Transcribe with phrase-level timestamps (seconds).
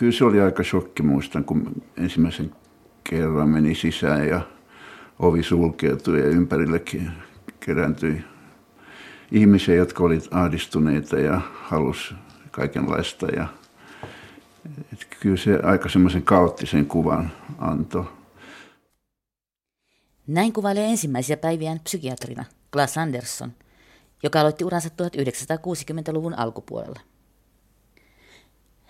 [0.00, 2.54] kyllä se oli aika shokki, muistan, kun ensimmäisen
[3.04, 4.40] kerran meni sisään ja
[5.18, 7.10] ovi sulkeutui ja ympärillekin
[7.60, 8.24] kerääntyi
[9.32, 12.14] ihmisiä, jotka olivat ahdistuneita ja halus
[12.50, 13.26] kaikenlaista.
[13.26, 13.46] Ja,
[14.92, 18.04] et kyllä se aika semmoisen kaoottisen kuvan antoi.
[20.26, 23.52] Näin kuvailee ensimmäisiä päiviään psykiatrina Klaas Andersson,
[24.22, 27.00] joka aloitti uransa 1960-luvun alkupuolella.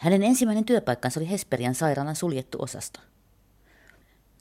[0.00, 3.00] Hänen ensimmäinen työpaikkansa oli Hesperian sairaalan suljettu osasto.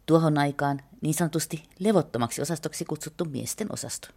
[0.06, 4.08] Tuohon aikaan niin sanotusti levottomaksi osastoksi kutsuttu miesten osasto.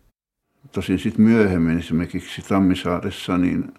[0.72, 3.74] Tosin sitten myöhemmin esimerkiksi Tammisaaressa niin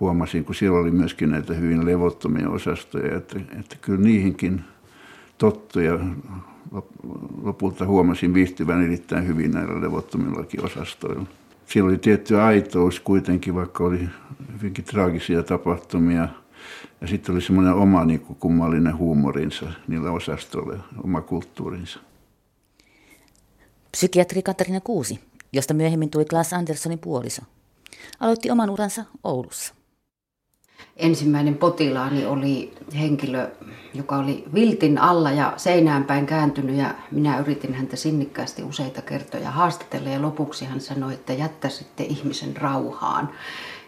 [0.00, 4.64] huomasin, kun siellä oli myöskin näitä hyvin levottomia osastoja, että, että kyllä niihinkin
[5.38, 5.98] tottuja
[7.42, 11.26] lopulta huomasin viihtyvän erittäin hyvin näillä levottomillakin osastoilla.
[11.66, 14.08] Siellä oli tietty aitous kuitenkin, vaikka oli
[14.52, 16.28] hyvinkin traagisia tapahtumia.
[17.00, 22.00] Ja sitten oli semmoinen oma niin kuin kummallinen huumorinsa niillä osastoilla, oma kulttuurinsa.
[23.92, 25.20] Psykiatri Katarina Kuusi,
[25.52, 27.42] josta myöhemmin tuli Klaas Anderssonin puoliso,
[28.20, 29.77] aloitti oman uransa Oulussa
[30.96, 33.50] ensimmäinen potilaani oli henkilö,
[33.94, 39.50] joka oli viltin alla ja seinään päin kääntynyt ja minä yritin häntä sinnikkäästi useita kertoja
[39.50, 43.30] haastatella ja lopuksi hän sanoi, että jättäisitte ihmisen rauhaan.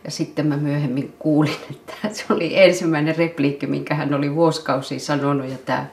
[0.04, 5.50] Ja sitten mä myöhemmin kuulin, että se oli ensimmäinen repliikki, minkä hän oli vuosikausi sanonut
[5.50, 5.86] ja tämä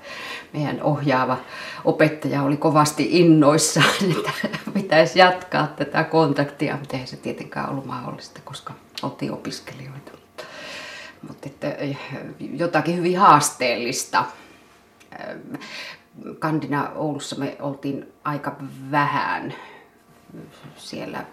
[0.54, 1.38] meidän ohjaava
[1.86, 4.32] opettaja oli kovasti innoissaan, että
[4.74, 10.12] pitäisi jatkaa tätä kontaktia, mutta eihän se tietenkään ollut mahdollista, koska oltiin opiskelijoita
[11.28, 12.00] mutta että eh,
[12.54, 14.26] jotakin hyvin haasteellista.
[15.20, 15.60] Eh,
[16.40, 18.56] Kandina Oulussa me oltiin aika
[18.92, 19.54] vähän
[20.78, 21.26] siellä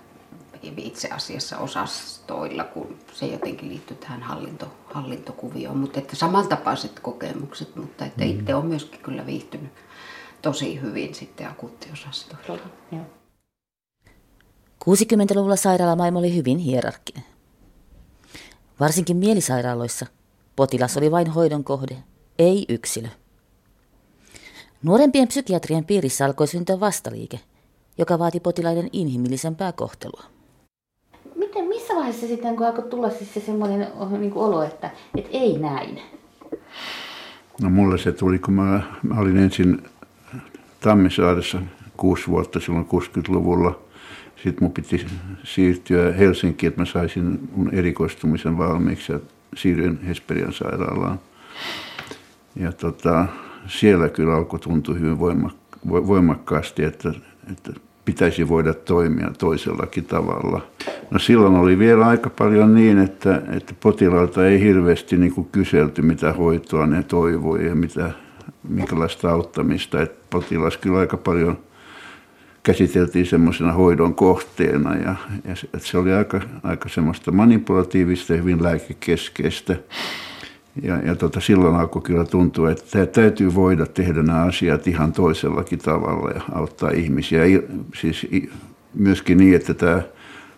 [0.77, 5.77] itse asiassa osastoilla, kun se jotenkin liittyy tähän hallinto, hallintokuvioon.
[5.77, 8.31] Mutta että samantapaiset kokemukset, mutta että mm.
[8.31, 9.73] itse on myöskin kyllä viihtynyt
[10.43, 12.59] tosi hyvin sitten akuuttiosastoilla.
[14.85, 17.34] 60-luvulla sairaalamaailma oli hyvin hierarkkinen.
[18.81, 20.07] Varsinkin mielisairaaloissa
[20.57, 21.97] potilas oli vain hoidon kohde,
[22.39, 23.09] ei yksilö.
[24.83, 27.41] Nuorempien psykiatrien piirissä alkoi syntyä vastaliike,
[27.99, 30.23] joka vaati potilaiden inhimillisempää kohtelua.
[31.35, 33.89] Miten, missä vaiheessa sitten, kun alkoi tulla siis se semmoinen
[34.21, 36.01] niin olo, että, että ei näin?
[37.63, 39.83] No mulle se tuli, kun mä, mä olin ensin
[40.81, 41.59] Tammisaaressa
[41.97, 43.79] kuusi vuotta silloin 60-luvulla–
[44.45, 45.07] sitten mun piti
[45.45, 49.21] siirtyä Helsinkiin, että mä saisin mun erikoistumisen valmiiksi ja
[49.57, 51.21] siirryin Hesperian sairaalaan.
[52.57, 53.27] Ja tota,
[53.67, 55.19] siellä kyllä alkoi tuntua hyvin
[55.89, 57.13] voimakkaasti, että,
[57.53, 57.73] että
[58.05, 60.61] pitäisi voida toimia toisellakin tavalla.
[61.11, 66.03] No silloin oli vielä aika paljon niin, että, että potilailta ei hirveästi niin kuin kyselty,
[66.03, 68.11] mitä hoitoa ne toivoi ja mitä,
[68.69, 70.03] minkälaista auttamista.
[70.03, 71.59] Että potilas kyllä aika paljon–
[72.65, 75.15] käsiteltiin semmoisena hoidon kohteena ja,
[75.49, 79.77] ja se, se oli aika, aika semmoista manipulatiivista ja hyvin lääkekeskeistä.
[80.83, 85.79] Ja, ja tota, silloin alkoi kyllä tuntua, että täytyy voida tehdä nämä asiat ihan toisellakin
[85.79, 87.43] tavalla ja auttaa ihmisiä.
[88.01, 88.27] Siis
[88.95, 90.03] myöskin niin, että tämä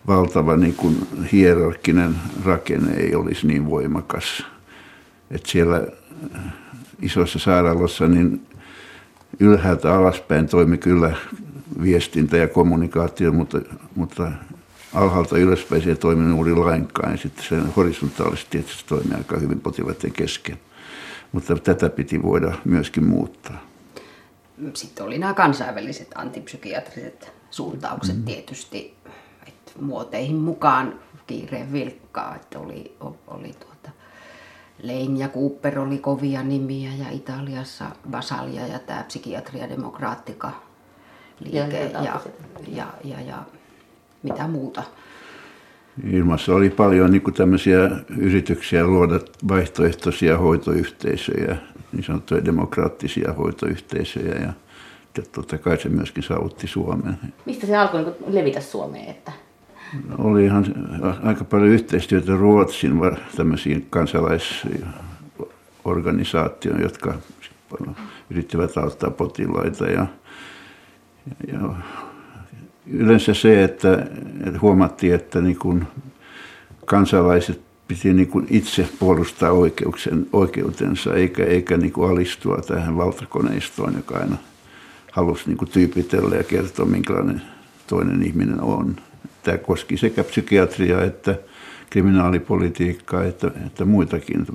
[0.07, 0.97] valtava niin kuin
[1.33, 2.15] hierarkkinen
[2.45, 4.47] rakenne ei olisi niin voimakas.
[5.31, 5.87] Että siellä
[7.03, 8.47] isoissa sairaaloissa niin
[9.41, 11.17] ylhäältä alaspäin toimi kyllä
[11.83, 13.61] viestintä ja kommunikaatio, mutta,
[13.95, 14.33] mutta
[14.95, 17.13] alhaalta ylöspäin se ei toiminut juuri lainkaan.
[17.13, 20.59] Ja sitten se horisontaalisesti tietysti toimii aika hyvin potilaiden kesken.
[21.33, 23.63] Mutta tätä piti voida myöskin muuttaa.
[24.75, 28.25] Sitten oli nämä kansainväliset antipsykiatriset suuntaukset mm.
[28.25, 28.95] tietysti,
[29.47, 32.97] että muoteihin mukaan kiireen vilkkaa, että oli,
[33.27, 33.91] oli tuota,
[34.83, 40.66] Lein ja Cooper oli kovia nimiä ja Italiassa Basalia ja tämä psykiatria demokraattika
[41.41, 42.21] liike ja, ja,
[42.69, 43.39] ja, ja, ja
[44.23, 44.83] mitä muuta.
[46.13, 51.57] Ilmassa oli paljon niin tämmöisiä yrityksiä luoda vaihtoehtoisia hoitoyhteisöjä,
[51.93, 54.53] niin sanottuja demokraattisia hoitoyhteisöjä ja
[55.33, 57.19] totta kai se myöskin saavutti Suomen.
[57.47, 59.11] Mistä se alkoi niin levitä Suomeen?
[59.11, 59.33] Että?
[60.19, 60.65] Oli ihan
[61.23, 62.93] aika paljon yhteistyötä Ruotsin
[63.37, 67.15] tämmöisiin kansalaisorganisaatioihin, jotka
[68.31, 70.07] yrittivät auttaa potilaita ja
[71.53, 71.75] ja
[72.87, 74.07] yleensä se, että,
[74.47, 75.87] että huomattiin, että niin kuin
[76.85, 83.95] kansalaiset piti niin kuin itse puolustaa oikeuksen, oikeutensa, eikä, eikä niin kuin alistua tähän valtakoneistoon,
[83.95, 84.37] joka aina
[85.13, 87.43] halusi niin kuin tyypitellä ja kertoa, minkälainen
[87.87, 88.97] toinen ihminen on.
[89.43, 91.39] Tämä koski sekä psykiatriaa että
[91.91, 94.47] kriminaalipolitiikkaa että, että muitakin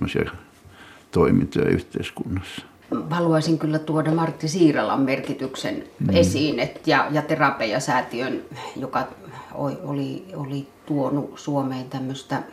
[1.11, 2.70] toimintoja yhteiskunnassa.
[3.09, 6.15] Haluaisin kyllä tuoda Martti Siiralan merkityksen mm.
[6.15, 8.41] esiin et, ja, ja Terapia-säätiön,
[8.75, 9.07] joka
[9.53, 12.43] oli, oli tuonut Suomeen tämmöistä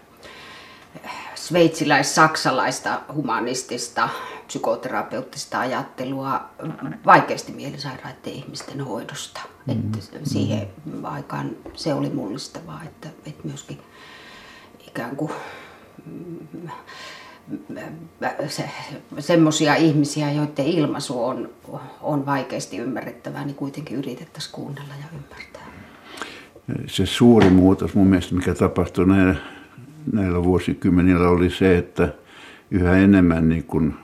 [1.34, 4.08] sveitsiläis-saksalaista humanistista
[4.46, 6.40] psykoterapeuttista ajattelua
[7.06, 9.40] vaikeasti mielisairaiden ihmisten hoidosta.
[9.66, 9.72] Mm.
[9.72, 10.68] Että siihen
[11.02, 13.78] aikaan se oli mullistavaa, että, että myöskin
[14.88, 15.32] ikään kuin
[16.64, 16.72] se,
[19.18, 21.50] semmoisia ihmisiä, joiden ilmaisu on,
[22.00, 25.62] on vaikeasti ymmärrettävää, niin kuitenkin yritettäisiin kuunnella ja ymmärtää.
[26.86, 29.34] Se suuri muutos mun mielestä, mikä tapahtui näillä,
[30.12, 32.08] näillä vuosikymmenillä, oli se, että
[32.70, 33.94] yhä enemmän niin kun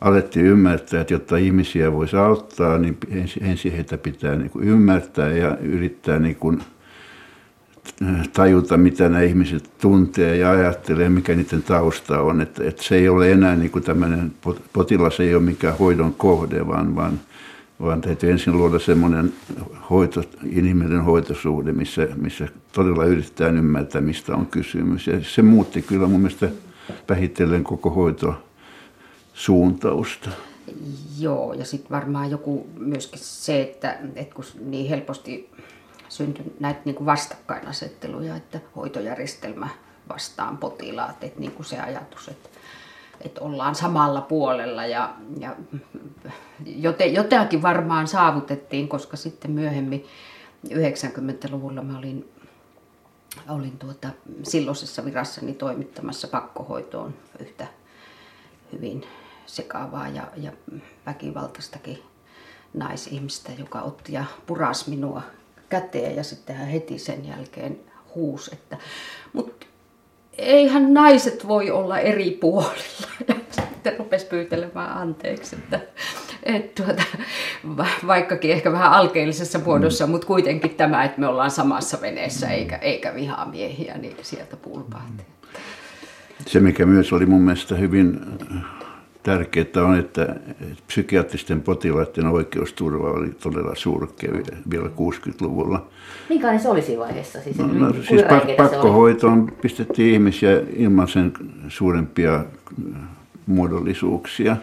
[0.00, 2.98] alettiin ymmärtää, että jotta ihmisiä voisi auttaa, niin
[3.40, 6.62] ensin heitä pitää niin kuin ymmärtää ja yrittää niin kuin
[8.32, 12.40] tajuta, mitä nämä ihmiset tuntee ja ajattelee, mikä niiden tausta on.
[12.40, 14.32] Että, että se ei ole enää niin kuin tämmöinen,
[14.72, 17.20] potilas ei ole mikään hoidon kohde, vaan, vaan,
[17.80, 19.32] vaan täytyy ensin luoda semmoinen
[19.90, 25.06] hoito, inhimillinen hoitosuhde, missä, missä todella yritetään ymmärtää, mistä on kysymys.
[25.06, 26.48] Ja se muutti kyllä mun mielestä
[27.08, 28.34] vähitellen koko hoito
[29.34, 30.30] suuntausta.
[31.18, 35.50] Joo, ja sitten varmaan joku myöskin se, että, että kun niin helposti
[36.12, 39.68] syntyi näitä niin kuin vastakkainasetteluja, että hoitojärjestelmä
[40.08, 42.48] vastaan potilaat, että niin kuin se ajatus, että,
[43.20, 45.56] että ollaan samalla puolella ja, ja
[46.66, 50.06] joten, jotakin varmaan saavutettiin, koska sitten myöhemmin
[50.68, 52.32] 90-luvulla mä olin,
[53.48, 54.08] olin tuota,
[54.42, 57.66] silloisessa virassani toimittamassa pakkohoitoon yhtä
[58.72, 59.04] hyvin
[59.46, 60.52] sekaavaa ja, ja
[61.06, 62.02] väkivaltaistakin
[62.74, 65.22] naisihmistä, joka otti ja puras minua
[65.72, 67.80] käteen ja sitten hän heti sen jälkeen
[68.14, 68.76] huusi, että
[69.32, 69.66] mutta
[70.38, 73.08] eihän naiset voi olla eri puolilla.
[73.28, 73.34] Ja
[73.64, 75.80] sitten rupesi pyytelemään anteeksi, että,
[76.42, 77.02] että tuota,
[78.06, 80.10] vaikkakin ehkä vähän alkeellisessa muodossa, mm.
[80.10, 85.22] mutta kuitenkin tämä, että me ollaan samassa veneessä eikä, eikä vihamiehiä, niin sieltä pulpahti.
[86.46, 88.20] Se, mikä myös oli mun mielestä hyvin
[89.22, 90.36] tärkeää on, että
[90.86, 94.32] psykiatristen potilaiden oikeusturva oli todella surkea
[94.70, 95.86] vielä 60-luvulla.
[96.28, 97.40] Minkälainen se oli siinä vaiheessa?
[97.40, 101.32] Siis, no, no, siis pak- pakkohoitoon pistettiin ihmisiä ilman sen
[101.68, 103.02] suurempia äh,
[103.46, 104.56] muodollisuuksia.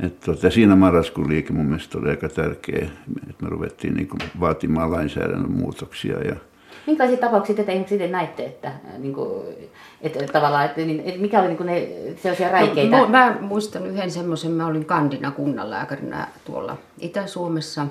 [0.00, 2.88] Että tuota, siinä marraskuun liike mun mielestä oli aika tärkeä,
[3.30, 4.08] että me ruvettiin niin
[4.40, 6.36] vaatimaan lainsäädännön muutoksia ja
[6.86, 9.42] Minkälaisia tapauksia te sitten näitte, että, niin kuin,
[10.00, 11.88] että tavallaan, että, niin, että mikä oli niin kuin ne
[12.22, 12.96] sellaisia räikeitä?
[12.96, 17.86] No, mä muistan yhden semmoisen, mä olin kandina kunnanlääkärinä tuolla Itä-Suomessa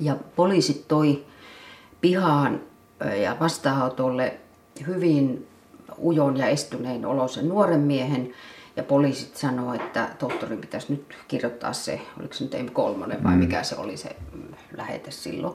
[0.00, 1.24] ja poliisit toi
[2.00, 2.60] pihaan
[3.22, 4.34] ja vastaanotolle
[4.86, 5.46] hyvin
[5.98, 8.32] ujon ja estyneen olosen nuoren miehen,
[8.76, 13.38] ja poliisit sanoo, että tohtorin pitäisi nyt kirjoittaa se, oliko se nyt M3 vai mm.
[13.38, 14.16] mikä se oli se
[14.76, 15.54] lähete silloin.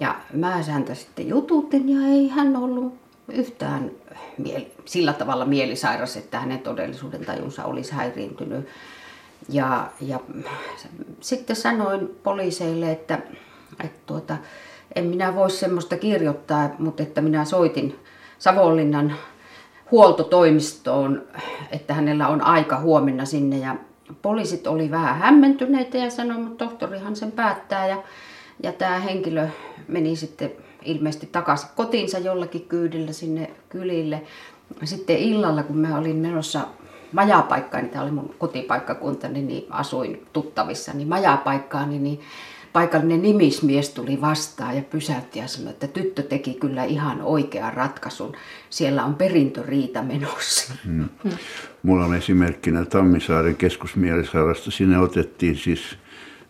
[0.00, 2.94] Ja mä häntä sitten jututin ja ei hän ollut
[3.28, 3.90] yhtään
[4.38, 8.68] mieli, sillä tavalla mielisairas, että hänen todellisuuden tajunsa olisi häiriintynyt.
[9.48, 10.20] Ja, ja
[11.20, 13.18] sitten sanoin poliiseille, että,
[13.84, 14.36] että tuota,
[14.94, 17.98] en minä voi semmoista kirjoittaa, mutta että minä soitin
[18.38, 19.14] Savonlinnan
[19.90, 21.22] huoltotoimistoon,
[21.70, 23.58] että hänellä on aika huomenna sinne.
[23.58, 23.76] Ja
[24.22, 27.86] poliisit oli vähän hämmentyneitä ja sanoi, että tohtorihan sen päättää.
[27.86, 28.02] Ja
[28.62, 29.48] ja tämä henkilö
[29.88, 30.52] meni sitten
[30.84, 34.22] ilmeisesti takaisin kotiinsa jollakin kyydillä sinne kylille.
[34.84, 36.66] Sitten illalla, kun mä olin menossa
[37.12, 42.20] majapaikkaan, niin tämä oli mun kotipaikkakunta, niin asuin tuttavissa, niin majapaikkaan, niin, niin
[42.72, 48.32] paikallinen nimismies tuli vastaan ja pysäytti ja sanoi, että tyttö teki kyllä ihan oikean ratkaisun.
[48.70, 50.74] Siellä on perintöriita menossa.
[50.84, 51.08] Hmm.
[51.82, 54.70] Mulla on esimerkkinä Tammisaaren keskusmielisairasta.
[54.70, 55.98] Sinne otettiin siis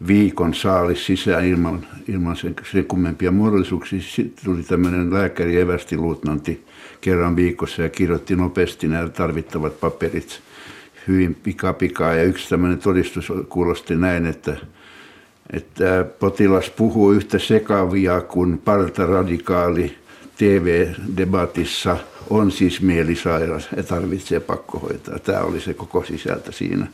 [0.06, 4.00] viikon saalis sisään ilman, ilman sen, sen kummempia muodollisuuksia.
[4.00, 6.64] Sitten tuli tämmöinen lääkäri evästiluutnantti
[7.00, 10.40] kerran viikossa ja kirjoitti nopeasti nämä tarvittavat paperit
[11.08, 12.14] hyvin pikapikaa.
[12.14, 14.56] Ja yksi tämmöinen todistus kuulosti näin, että,
[15.52, 19.96] että potilas puhuu yhtä sekavia kuin partaradikaali
[20.38, 21.96] TV-debatissa
[22.30, 25.18] on siis mielisairas ja tarvitsee pakkohoitaa.
[25.18, 26.86] Tämä oli se koko sisältö siinä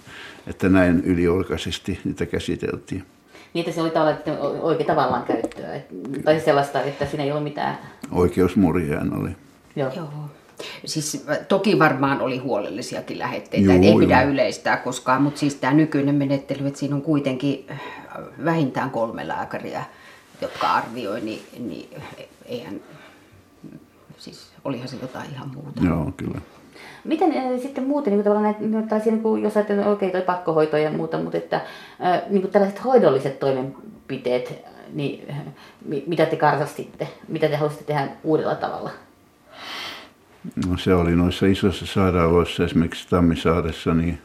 [0.47, 3.05] että näin yliolkaisesti niitä käsiteltiin.
[3.55, 4.19] Että se oli tavallaan
[4.61, 5.81] oikein tavallaan käyttöä,
[6.25, 7.79] tai sellaista, että siinä ei ole mitään...
[8.11, 9.31] Oikeusmurjaan oli.
[9.77, 9.93] Joo.
[9.97, 10.09] Joo.
[10.85, 16.15] Siis toki varmaan oli huolellisiakin lähetteitä, Joo, ei pidä yleistää koskaan, mutta siis tämä nykyinen
[16.15, 17.67] menettely, että siinä on kuitenkin
[18.45, 19.85] vähintään kolme lääkäriä,
[20.41, 21.89] jotka arvioi, niin, niin
[22.47, 22.81] eihän,
[24.19, 25.85] siis olihan se jotain ihan muuta.
[25.85, 26.41] Joo, kyllä.
[27.05, 28.61] Miten äh, sitten muuten, niin kuin näitä,
[29.05, 32.53] niin kuin, jos ajattelee, okei, okay, toi pakkohoito ja muuta, mutta että, äh, niin kuin
[32.53, 35.37] tällaiset hoidolliset toimenpiteet, niin äh,
[36.07, 38.91] mitä te karsastitte, mitä te haluaisitte tehdä uudella tavalla?
[40.67, 44.19] No se oli noissa isoissa sairaaloissa, esimerkiksi Tammisaaressa, niin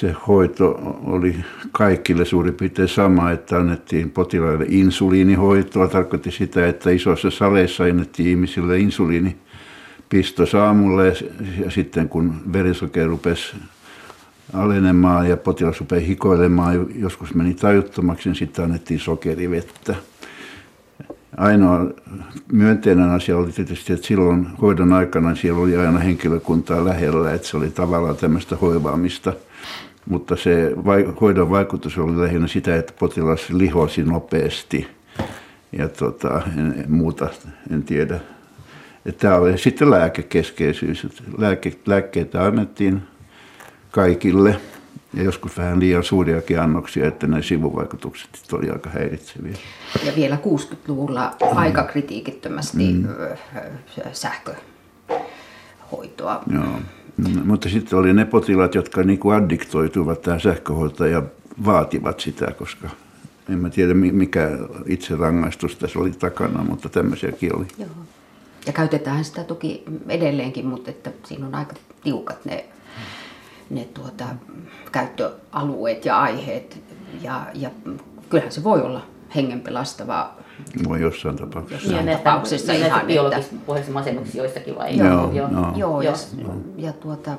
[0.00, 1.36] se hoito oli
[1.72, 5.88] kaikille suurin piirtein sama, että annettiin potilaille insuliinihoitoa.
[5.88, 8.78] Tarkoitti sitä, että isoissa saleissa annettiin ihmisille
[10.12, 11.14] insuliinipisto saamulle
[11.64, 13.56] ja sitten kun verisokeri rupesi
[14.52, 19.94] alenemaan ja potilas rupesi hikoilemaan, joskus meni tajuttomaksi, niin sitten annettiin sokerivettä.
[21.36, 21.86] Ainoa
[22.52, 27.56] myönteinen asia oli tietysti, että silloin hoidon aikana siellä oli aina henkilökuntaa lähellä, että se
[27.56, 29.32] oli tavallaan tämmöistä hoivaamista.
[30.06, 30.72] Mutta se
[31.20, 34.86] hoidon vaikutus oli lähinnä sitä, että potilas lihosi nopeasti
[35.72, 37.28] ja tota, en, muuta
[37.70, 38.20] en tiedä.
[39.12, 41.06] Tämä oli sitten lääkekeskeisyys.
[41.38, 43.02] Lääke, lääkkeitä annettiin
[43.90, 44.60] kaikille
[45.14, 49.56] ja joskus vähän liian suuriakin annoksia, että ne sivuvaikutukset oli aika häiritseviä.
[50.06, 53.08] Ja vielä 60-luvulla aika kritiikittömästi mm.
[54.12, 56.42] sähköhoitoa.
[56.52, 56.80] Joo.
[57.16, 61.22] Mm, mutta sitten oli ne potilaat, jotka niin kuin addiktoituivat tähän sähköhoitoon ja
[61.64, 62.90] vaativat sitä, koska
[63.48, 64.50] en mä tiedä mikä
[64.86, 67.66] itse rangaistus tässä oli takana, mutta tämmöisiäkin oli.
[67.78, 67.88] Joo.
[68.66, 72.64] Ja käytetään sitä toki edelleenkin, mutta että siinä on aika tiukat ne
[73.70, 74.24] ne tuota,
[74.92, 76.82] käyttöalueet ja aiheet.
[77.22, 77.70] Ja, ja
[78.28, 79.02] kyllähän se voi olla
[79.34, 80.36] hengenpelastavaa.
[80.88, 81.86] Voi jossain tapauksessa.
[81.86, 83.92] Jossain niin, tapauksessa näitä, ihan, biologisesti että...
[83.92, 84.96] masennuksissa joistakin vai?
[84.96, 85.50] Joo, joo, joo.
[85.50, 85.72] joo.
[85.76, 86.12] joo ja,
[86.76, 87.38] ja tuota,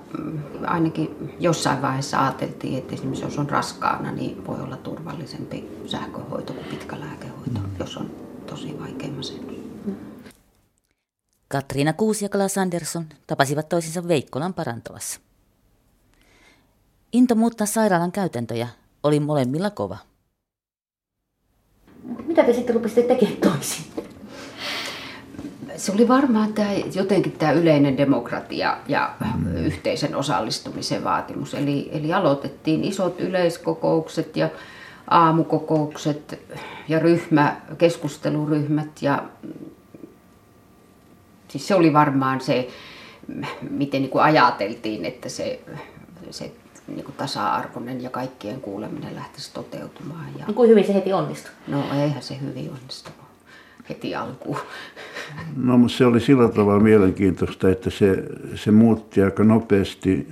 [0.67, 6.65] ainakin jossain vaiheessa ajateltiin, että esimerkiksi jos on raskaana, niin voi olla turvallisempi sähköhoito kuin
[6.65, 7.69] pitkä lääkehoito, mm.
[7.79, 8.11] jos on
[8.47, 9.64] tosi vaikea masennus.
[11.47, 15.19] Katriina Kuusi ja Kala Sanderson tapasivat toisinsa Veikkolan parantavassa.
[17.13, 18.67] Into muuttaa sairaalan käytäntöjä
[19.03, 19.97] oli molemmilla kova.
[22.25, 23.85] Mitä te sitten rupesitte tekemään toisin?
[25.77, 29.55] Se oli varmaan tämä, jotenkin tämä yleinen demokratia ja mm.
[29.55, 31.53] yhteisen osallistumisen vaatimus.
[31.53, 34.49] Eli, eli aloitettiin isot yleiskokoukset ja
[35.09, 36.39] aamukokoukset
[36.87, 39.01] ja ryhmä, keskusteluryhmät.
[39.01, 39.23] Ja,
[41.55, 42.67] siis se oli varmaan se,
[43.69, 45.59] miten niin kuin ajateltiin, että se,
[46.29, 46.51] se
[46.87, 50.25] niin kuin tasa-arvoinen ja kaikkien kuuleminen lähtisi toteutumaan.
[50.39, 50.45] Ja...
[50.47, 51.51] No, kuin hyvin se heti onnistui?
[51.67, 53.19] No eihän se hyvin onnistunut
[53.89, 54.57] heti alkuun.
[55.57, 58.23] No mutta se oli sillä tavalla mielenkiintoista, että se,
[58.55, 60.27] se muutti aika nopeasti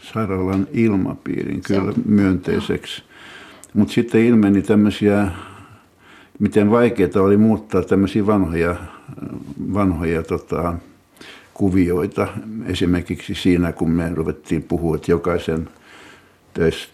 [0.00, 3.02] sairaalan ilmapiirin kyllä se, myönteiseksi.
[3.74, 5.28] Mutta sitten ilmeni tämmöisiä,
[6.38, 8.76] miten vaikeaa oli muuttaa tämmöisiä vanhoja,
[9.74, 10.74] vanhoja tota,
[11.54, 12.28] kuvioita.
[12.66, 15.68] Esimerkiksi siinä, kun me ruvettiin puhua, että jokaisen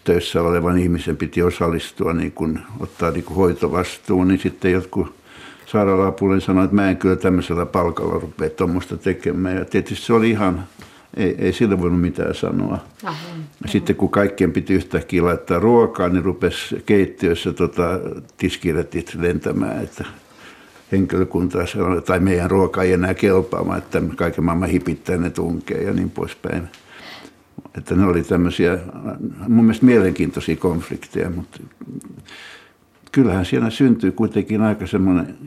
[0.03, 5.15] töissä olevan ihmisen piti osallistua, niin kun, ottaa niin kun hoitovastuun, niin sitten jotkut
[5.65, 9.57] sairaalapuolen sanoi, että mä en kyllä tämmöisellä palkalla rupea tuommoista tekemään.
[9.57, 10.63] Ja tietysti se oli ihan,
[11.15, 12.79] ei, ei sille voinut mitään sanoa.
[13.03, 13.17] Aha,
[13.65, 17.99] sitten kun kaikkien piti yhtäkkiä laittaa ruokaa, niin rupesi keittiössä tota,
[18.37, 20.05] tiskiretit lentämään, että
[20.91, 25.93] henkilökunta sanoi, tai meidän ruoka ei enää kelpaamaan, että kaiken maailman hipittää ne tunkee ja
[25.93, 26.63] niin poispäin.
[27.77, 28.77] Että ne oli tämmöisiä
[29.47, 31.59] mun mielestä mielenkiintoisia konflikteja, mutta
[33.11, 35.37] kyllähän siellä syntyy kuitenkin aika semmoinen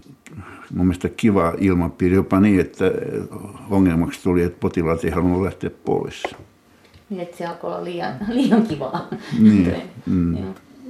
[0.75, 2.85] mun mielestä kiva ilmapiiri, jopa niin, että
[3.71, 6.23] ongelmaksi tuli, että potilaat ei halunnut lähteä pois.
[7.11, 9.09] Niin, että se alkoi olla liian, liian kivaa.
[9.41, 9.75] Niin.
[10.07, 10.37] Mm.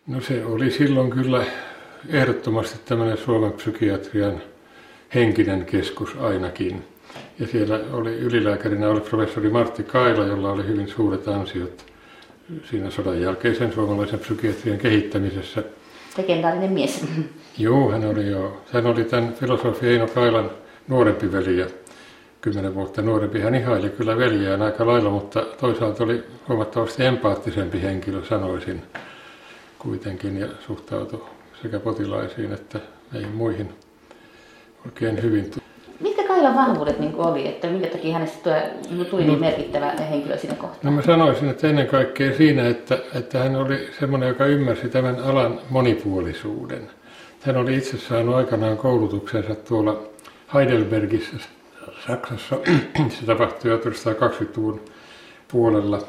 [0.06, 1.44] No se oli silloin kyllä
[2.08, 4.42] ehdottomasti tämmöinen Suomen psykiatrian
[5.14, 6.84] henkinen keskus ainakin.
[7.38, 11.86] Ja siellä oli ylilääkärinä oli professori Martti Kaila, jolla oli hyvin suuret ansiot
[12.70, 15.62] siinä sodan jälkeisen suomalaisen psykiatrian kehittämisessä.
[16.18, 17.04] Legendaarinen mies.
[17.58, 18.62] Joo, hän oli jo.
[18.72, 20.50] Hän oli tämän filosofi Eino Kailan
[20.88, 21.66] nuorempi veli ja
[22.46, 23.40] kymmenen vuotta nuorempi.
[23.40, 28.82] Hän ihaili kyllä veljeään aika lailla, mutta toisaalta oli huomattavasti empaattisempi henkilö, sanoisin
[29.78, 31.24] kuitenkin, ja suhtautui
[31.62, 32.80] sekä potilaisiin että
[33.12, 33.74] meihin muihin
[34.84, 35.50] oikein hyvin.
[36.00, 40.38] Mitkä Kailan vahvuudet niin oli, että minkä takia hänestä tuli, tuli no, niin merkittävä henkilö
[40.38, 40.80] siinä kohtaa?
[40.82, 45.18] No mä sanoisin, että ennen kaikkea siinä, että, että hän oli semmoinen, joka ymmärsi tämän
[45.18, 46.90] alan monipuolisuuden.
[47.40, 50.02] Hän oli itse saanut aikanaan koulutuksensa tuolla
[50.54, 51.36] Heidelbergissä,
[52.06, 52.56] Saksassa.
[53.20, 54.80] Se tapahtui jo 1920-luvun
[55.48, 56.02] puolella.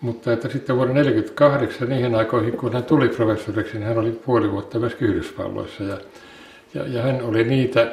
[0.00, 4.52] Mutta että sitten vuonna 1948 niihin aikoihin, kun hän tuli professoriksi, niin hän oli puoli
[4.52, 5.84] vuotta myös Yhdysvalloissa.
[5.84, 5.98] Ja,
[6.74, 7.92] ja, ja hän oli niitä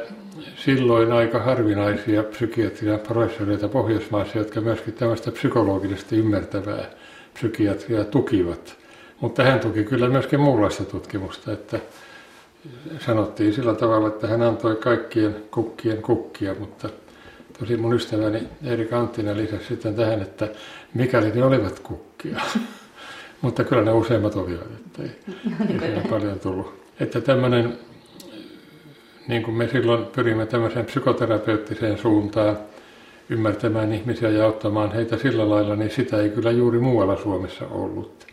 [0.56, 6.86] silloin aika harvinaisia psykiatrian professoreita Pohjoismaissa, jotka myöskin tämmöistä psykologisesti ymmärtävää
[7.34, 8.76] psykiatriaa tukivat.
[9.20, 11.80] Mutta hän tuki kyllä myöskin muunlaista tutkimusta, että
[13.06, 16.90] sanottiin sillä tavalla, että hän antoi kaikkien kukkien kukkia, mutta
[17.60, 20.48] tosi mun ystäväni Erik Anttinen lisäsi sitten tähän, että
[20.94, 22.42] mikäli ne olivat kukkia.
[23.42, 25.10] mutta kyllä ne useimmat olivat, että ei,
[25.72, 26.84] ei siinä paljon tullut.
[27.00, 27.78] Että tämmöinen
[29.28, 32.58] niin kuin me silloin pyrimme tämmöiseen psykoterapeuttiseen suuntaan
[33.30, 38.28] ymmärtämään ihmisiä ja auttamaan heitä sillä lailla, niin sitä ei kyllä juuri muualla Suomessa ollut.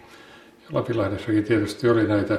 [0.73, 2.39] Lapilahdessakin tietysti oli näitä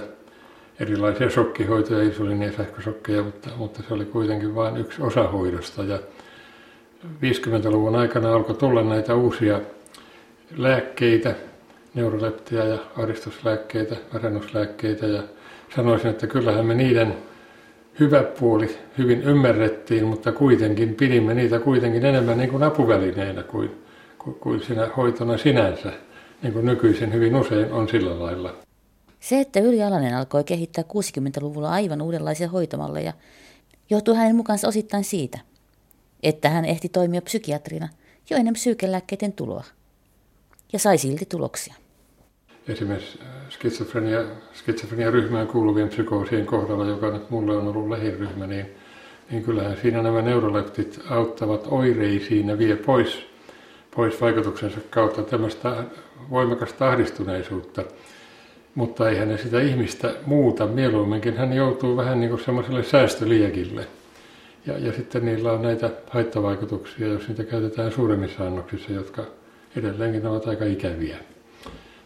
[0.80, 5.84] erilaisia shokkihoitoja, insuliini- ja sähkösokkeja, mutta, mutta se oli kuitenkin vain yksi osa hoidosta.
[5.84, 6.00] Ja
[7.05, 9.62] 50-luvun aikana alkoi tulla näitä uusia
[10.58, 11.36] lääkkeitä,
[11.93, 15.23] neuroleptiä ja aristuslääkkeitä, masennuslääkkeitä ja
[15.76, 17.15] sanoisin, että kyllähän me niiden
[17.99, 23.71] hyvä puoli hyvin ymmärrettiin, mutta kuitenkin pidimme niitä kuitenkin enemmän niin kuin apuvälineenä kuin,
[24.17, 25.91] kuin, kuin sinä hoitona sinänsä,
[26.41, 28.56] niin kuin nykyisin hyvin usein on sillä lailla.
[29.19, 33.13] Se, että Yli Alanen alkoi kehittää 60-luvulla aivan uudenlaisia hoitomalleja,
[33.89, 35.39] johtuu hänen mukaansa osittain siitä,
[36.23, 37.89] että hän ehti toimia psykiatrina
[38.29, 39.63] jo ennen psyykelääkkeiden tuloa
[40.73, 41.75] ja sai silti tuloksia
[42.67, 48.65] esimerkiksi äh, skitsofrenia, skitsofrenia-ryhmään kuuluvien psykoosien kohdalla, joka nyt mulle on ollut lähiryhmä, niin,
[49.31, 53.25] niin kyllähän siinä nämä neuroleptit auttavat oireisiin ja vie pois,
[53.95, 55.84] pois vaikutuksensa kautta tämmöistä
[56.29, 57.84] voimakasta ahdistuneisuutta.
[58.75, 60.67] Mutta eihän ne sitä ihmistä muuta.
[60.67, 63.88] Mieluumminkin hän joutuu vähän niin kuin semmoiselle säästöliekille.
[64.65, 69.26] Ja, ja sitten niillä on näitä haittavaikutuksia, jos niitä käytetään suuremmissa annoksissa, jotka
[69.76, 71.17] edelleenkin ovat aika ikäviä.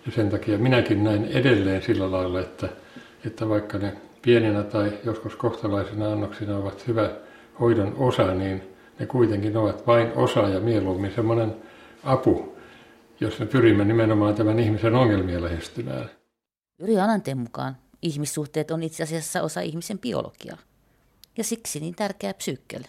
[0.05, 2.69] Ja sen takia minäkin näin edelleen sillä lailla, että,
[3.25, 7.09] että vaikka ne pienenä tai joskus kohtalaisena annoksina ovat hyvä
[7.59, 8.61] hoidon osa, niin
[8.99, 11.55] ne kuitenkin ovat vain osa ja mieluummin semmoinen
[12.03, 12.55] apu,
[13.19, 16.09] jos me pyrimme nimenomaan tämän ihmisen ongelmia lähestymään.
[16.79, 20.57] Yri Alanteen mukaan ihmissuhteet on itse asiassa osa ihmisen biologiaa
[21.37, 22.87] ja siksi niin tärkeä psyykkelle.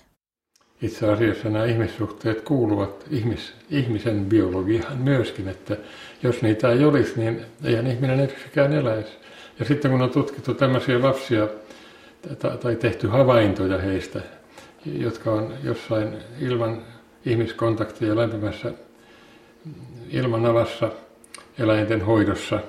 [0.83, 5.77] Itse asiassa nämä ihmissuhteet kuuluvat ihmis, ihmisen biologiaan myöskin, että
[6.23, 9.13] jos niitä ei olisi, niin eihän ihminen yksikään eläisi.
[9.59, 11.49] Ja sitten kun on tutkittu tämmöisiä lapsia
[12.63, 14.21] tai tehty havaintoja heistä,
[14.85, 16.09] jotka on jossain
[16.41, 16.83] ilman
[17.27, 18.73] ihmiskontaktia lämpimässä
[20.11, 20.93] ilmanalassa
[21.59, 22.61] eläinten hoidossa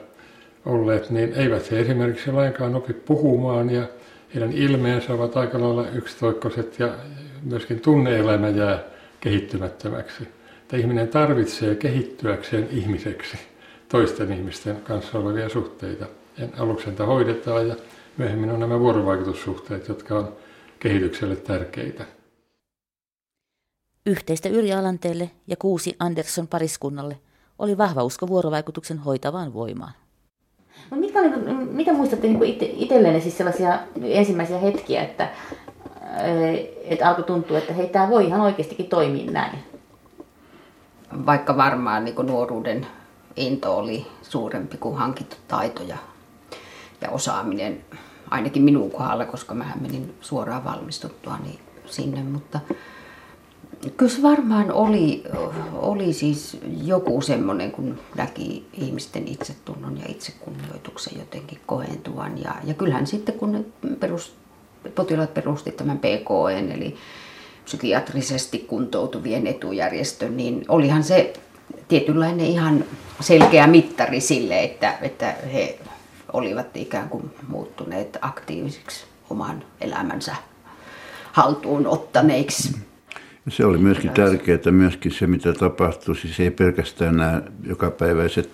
[0.66, 3.88] olleet, niin eivät he esimerkiksi lainkaan opi puhumaan ja
[4.34, 6.96] heidän ilmeensä ovat aika lailla yksitoikkoiset ja
[7.44, 8.84] myöskin tunneelämä jää
[9.20, 10.28] kehittymättömäksi.
[10.62, 13.38] Että ihminen tarvitsee kehittyäkseen ihmiseksi
[13.90, 16.06] toisten ihmisten kanssa olevia suhteita.
[16.58, 17.76] Aluksenta hoidetaan ja
[18.18, 20.34] myöhemmin on nämä vuorovaikutussuhteet, jotka on
[20.80, 22.06] kehitykselle tärkeitä.
[24.06, 27.20] Yhteistä Yrjö Alanteelle ja kuusi Andersson pariskunnalle
[27.60, 29.94] oli vahva usko vuorovaikutuksen hoitavaan voimaan.
[30.92, 31.30] No mitkä oli,
[31.72, 35.30] mitä muistatte niin itsellenne siis sellaisia ensimmäisiä hetkiä, että,
[36.84, 39.60] että alkoi tuntua, että hei, tämä voi ihan oikeastikin toimia näin?
[41.26, 42.88] Vaikka varmaan niin nuoruuden
[43.36, 45.98] into oli suurempi kuin hankittu taito ja,
[47.02, 47.86] ja osaaminen,
[48.30, 52.60] ainakin minun kohdalla, koska mä menin suoraan valmistuttua niin sinne, mutta
[53.98, 55.24] Kyllä se varmaan oli,
[55.74, 62.44] oli siis joku semmoinen, kun näki ihmisten itsetunnon ja itsekunnioituksen jotenkin kohentuvan.
[62.44, 63.66] Ja, ja kyllähän sitten kun ne
[64.00, 64.36] perus,
[64.96, 66.96] potilaat perusti tämän PKN, eli
[67.66, 71.34] psykiatrisesti kuntoutuvien etujärjestön, niin olihan se
[71.88, 72.86] tietynlainen ihan
[73.20, 75.80] selkeä mittari sille, että, että he
[76.34, 80.36] olivat ikään kuin muuttuneet aktiivisiksi oman elämänsä
[81.32, 82.87] haltuun ottaneiksi.
[83.50, 88.50] Se oli myöskin tärkeää, myöskin se mitä tapahtui, siis ei pelkästään nämä jokapäiväiset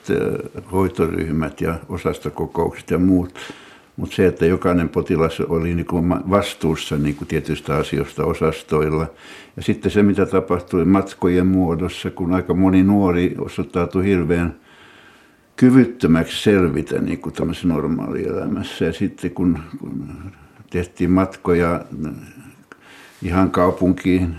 [0.71, 3.39] hoitoryhmät ja osastokokoukset ja muut,
[3.97, 9.07] mutta se, että jokainen potilas oli niin kuin vastuussa niin kuin tietyistä asioista osastoilla.
[9.57, 14.55] Ja sitten se, mitä tapahtui matkojen muodossa, kun aika moni nuori osoittautui hirveän
[15.55, 18.85] kyvyttömäksi selvitä niin kuin normaalielämässä.
[18.85, 20.07] Ja sitten kun, kun
[20.69, 21.85] tehtiin matkoja
[23.23, 24.35] ihan kaupunkiin,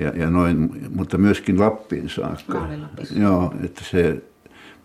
[0.00, 2.68] ja, ja noin, mutta myöskin Lappiin saakka.
[3.16, 4.22] Joo, että se,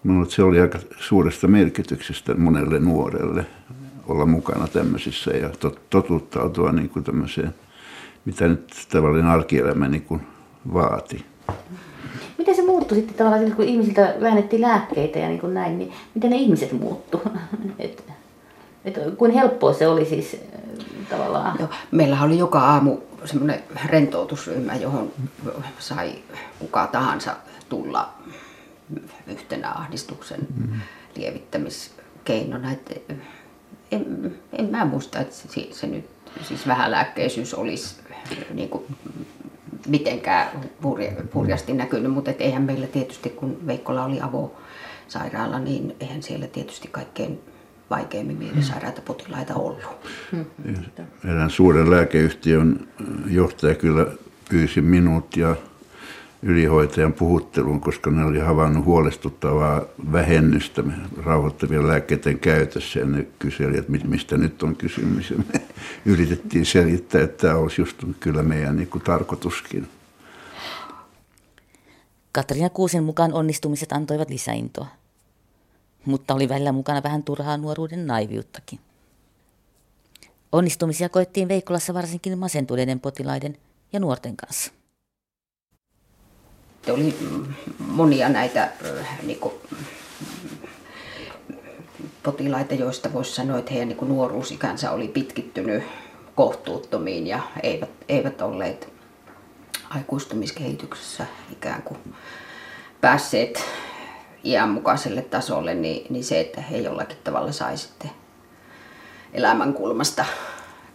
[0.03, 3.45] minulle se oli aika suuresta merkityksestä monelle nuorelle
[4.07, 7.55] olla mukana tämmöisissä ja tot, totuttautua niin kuin tämmöiseen,
[8.25, 10.21] mitä nyt tavallinen arkielämä niin kuin
[10.73, 11.25] vaati.
[12.37, 16.29] Miten se muuttui sitten tavallaan, kun ihmisiltä väännettiin lääkkeitä ja niin kuin näin, niin miten
[16.29, 17.21] ne ihmiset muuttu?
[17.79, 18.03] Et,
[18.85, 20.37] et, kuin helppoa se oli siis
[21.09, 21.55] tavallaan?
[21.59, 25.11] Joo, meillähän oli joka aamu semmoinen rentoutusryhmä, johon
[25.79, 26.15] sai
[26.59, 27.35] kuka tahansa
[27.69, 28.13] tulla
[29.27, 30.79] yhtenä ahdistuksen mm.
[31.15, 32.71] lievittämiskeinona.
[32.71, 33.15] Että
[33.91, 36.05] en, en mä muista, että se, se nyt
[36.43, 37.95] siis vähälääkkeisyys olisi
[38.53, 38.83] niin kuin,
[39.87, 40.47] mitenkään
[41.31, 46.87] purjasti näkynyt, mutta et eihän meillä tietysti, kun Veikkola oli avosairaala, niin eihän siellä tietysti
[46.87, 47.41] kaikkein
[47.91, 50.09] vaikeimmin mielisairaita potilaita ollut.
[51.25, 52.87] Erään suuren lääkeyhtiön
[53.27, 54.05] johtaja kyllä
[54.49, 55.55] pyysi minut ja
[56.43, 60.83] ylihoitajan puhutteluun, koska ne oli havainnut huolestuttavaa vähennystä
[61.23, 62.99] rauhoittavien lääkkeiden käytössä.
[62.99, 65.31] Ja ne kyseli, että mistä nyt on kysymys.
[65.31, 65.61] Ja me
[66.05, 69.87] yritettiin selittää, että tämä olisi just kyllä meidän niin kuin tarkoituskin.
[72.31, 75.00] Katriina Kuusin mukaan onnistumiset antoivat lisäintoa
[76.05, 78.79] mutta oli välillä mukana vähän turhaa nuoruuden naiviuttakin.
[80.51, 83.57] Onnistumisia koettiin Veikkolassa varsinkin masentuneiden potilaiden
[83.93, 84.71] ja nuorten kanssa.
[86.89, 87.17] Oli
[87.79, 88.71] monia näitä
[89.23, 89.53] niin kuin,
[92.23, 95.83] potilaita, joista voisi sanoa, että heidän niin nuoruusikänsä oli pitkittynyt
[96.35, 98.93] kohtuuttomiin ja eivät, eivät olleet
[99.89, 101.99] aikuistumiskehityksessä ikään kuin
[103.01, 103.63] päässeet
[104.45, 108.11] iänmukaiselle tasolle, niin, niin se, että he jollakin tavalla sai sitten
[109.33, 110.25] elämänkulmasta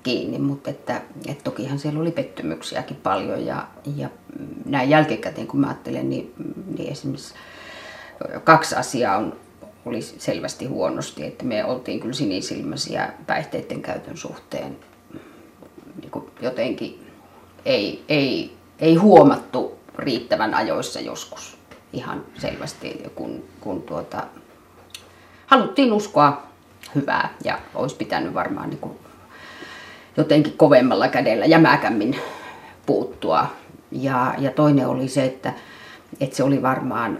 [0.02, 4.08] kiinni, mutta että, että tokihan siellä oli pettymyksiäkin paljon ja, ja
[4.64, 6.32] näin jälkikäteen kun mä ajattelen, niin,
[6.78, 7.34] niin esimerkiksi
[8.44, 9.36] kaksi asiaa on,
[9.84, 14.76] oli selvästi huonosti, että me oltiin kyllä sinisilmäisiä päihteiden käytön suhteen.
[16.00, 17.06] Niin kuin jotenkin
[17.64, 21.55] ei, ei, ei huomattu riittävän ajoissa joskus
[21.92, 24.22] ihan selvästi, kun, kun tuota,
[25.46, 26.42] haluttiin uskoa
[26.94, 28.98] hyvää ja olisi pitänyt varmaan niin kuin
[30.16, 32.20] jotenkin kovemmalla kädellä jämäkämmin
[32.86, 33.46] puuttua.
[33.90, 35.52] Ja, ja toinen oli se, että,
[36.20, 37.18] että se oli varmaan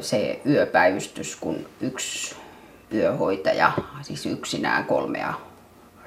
[0.00, 2.36] se yöpäivystys, kun yksi
[2.94, 3.72] yöhoitaja,
[4.02, 5.34] siis yksinään kolmea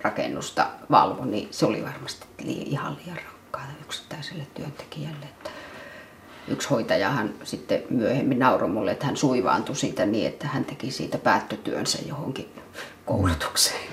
[0.02, 5.26] rakennusta valvoi, niin se oli varmasti ihan liian rankkaa yksittäiselle työntekijälle.
[5.26, 5.50] Että
[6.48, 11.18] yksi hoitajahan sitten myöhemmin nauroi mulle, että hän suivaantui siitä niin, että hän teki siitä
[11.18, 12.50] päättötyönsä johonkin
[13.06, 13.90] koulutukseen.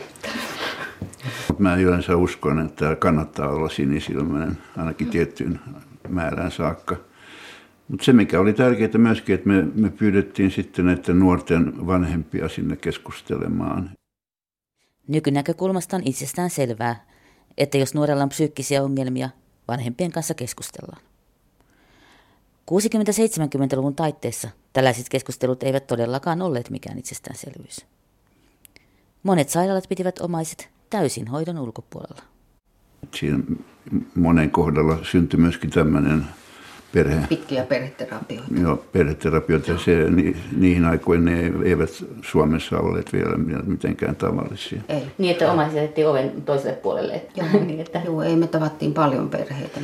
[1.59, 5.61] Mä yleensä uskon, että kannattaa olla sinisilmäinen ainakin tiettyyn
[6.09, 6.97] määrään saakka.
[7.89, 12.77] Mutta se, mikä oli tärkeää myöskin, että me, me pyydettiin sitten näiden nuorten vanhempia sinne
[12.77, 13.91] keskustelemaan.
[15.09, 17.07] Nykynäkökulmasta on itsestään selvää,
[17.59, 19.31] että jos nuorella on psyykkisiä ongelmia,
[19.69, 21.12] vanhempien kanssa keskustellaan.
[22.71, 27.87] 60-70-luvun taitteessa tällaiset keskustelut eivät todellakaan olleet mikään itsestäänselvyys.
[29.23, 32.23] Monet sairaalat pitivät omaiset täysin hoidon ulkopuolella.
[33.15, 33.39] Siinä
[34.15, 36.25] monen kohdalla syntyi myöskin tämmöinen
[36.93, 37.27] perhe...
[37.29, 38.55] Pitkiä perheterapioita.
[38.61, 39.79] Joo, perheterapioita.
[39.79, 41.91] Se, ni, niihin aikoihin ne eivät
[42.23, 44.83] Suomessa olleet vielä mitenkään tavallisia.
[44.89, 45.03] Ei.
[45.19, 47.27] Niin, että omaiset jätettiin oven toiselle puolelle.
[47.37, 48.03] Joo, niin, että...
[48.05, 49.81] Joo ei me tavattiin paljon perheitä.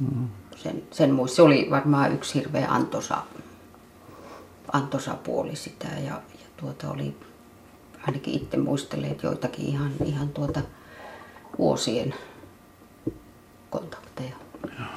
[0.00, 0.28] Mm
[0.62, 1.36] sen, sen muista.
[1.36, 3.22] Se oli varmaan yksi hirveä antosa,
[4.72, 7.16] antosa puoli sitä ja, ja tuota oli,
[8.06, 10.60] ainakin itse muistelen, että joitakin ihan, ihan tuota
[11.58, 12.14] vuosien
[13.70, 14.36] kontakteja.
[14.78, 14.88] Joo,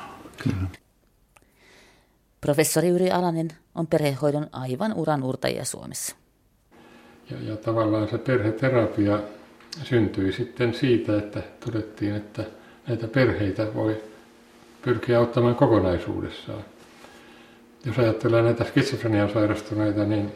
[0.43, 0.67] kyllä.
[2.41, 6.15] Professori Yri Alanen on perhehoidon aivan uran urtajia Suomessa.
[7.29, 9.19] Ja, ja tavallaan se perheterapia
[9.83, 12.43] syntyi sitten siitä, että todettiin, että
[12.87, 14.03] näitä perheitä voi
[14.83, 16.63] pyrkiä auttamaan kokonaisuudessaan.
[17.85, 20.31] Jos ajattelee näitä skitsofrenian sairastuneita, niin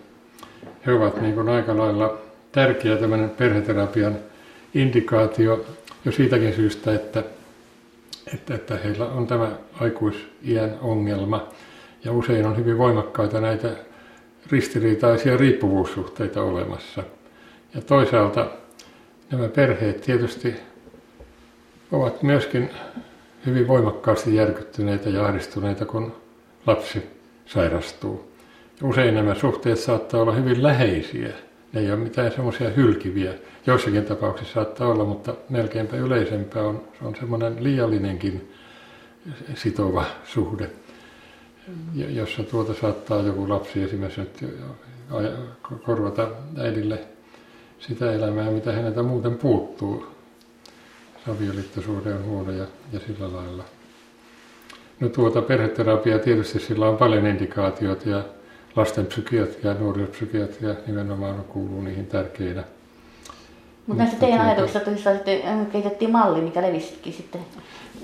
[0.86, 2.18] he ovat niin kuin aika lailla
[2.52, 4.16] tärkeä tämmöinen perheterapian
[4.74, 5.66] indikaatio
[6.06, 7.24] jo siitäkin syystä, että,
[8.34, 11.48] että, että heillä on tämä aikuisiän ongelma.
[12.04, 13.70] Ja usein on hyvin voimakkaita näitä
[14.52, 17.04] ristiriitaisia riippuvuussuhteita olemassa.
[17.76, 18.48] Ja toisaalta
[19.32, 20.56] nämä perheet tietysti
[21.92, 22.70] ovat myöskin
[23.46, 26.16] hyvin voimakkaasti järkyttyneitä ja ahdistuneita, kun
[26.68, 27.04] lapsi
[27.46, 28.32] sairastuu.
[28.84, 31.30] Usein nämä suhteet saattaa olla hyvin läheisiä.
[31.74, 33.34] Ne ei ole mitään semmoisia hylkiviä.
[33.68, 38.52] Joissakin tapauksissa saattaa olla, mutta melkeinpä yleisempää on, se on semmoinen liiallinenkin
[39.56, 40.70] sitova suhde,
[41.94, 44.56] jossa tuota saattaa joku lapsi esimerkiksi nyt
[45.86, 47.00] korvata äidille
[47.80, 50.17] sitä elämää, mitä häneltä muuten puuttuu.
[51.32, 53.64] Avioliittosuhde on huono ja, ja sillä lailla.
[55.00, 58.24] No tuota perheterapia tietysti sillä on paljon indikaatioita ja
[58.76, 62.64] lastenpsykiatria ja nuorisopsykiatria nimenomaan kuuluu niihin tärkeinä.
[63.88, 67.42] Mutta näistä teidän tuota- ajatuksista tosiaan sitten äh, kehitettiin malli, mikä levisikin sitten.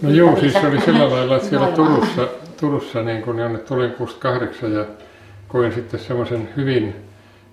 [0.02, 2.28] No joo, siis se oli sillä lailla, että siellä Turussa,
[2.60, 4.86] Turussa niin kun jonne tulin 68 ja
[5.48, 6.96] koin sitten semmoisen hyvin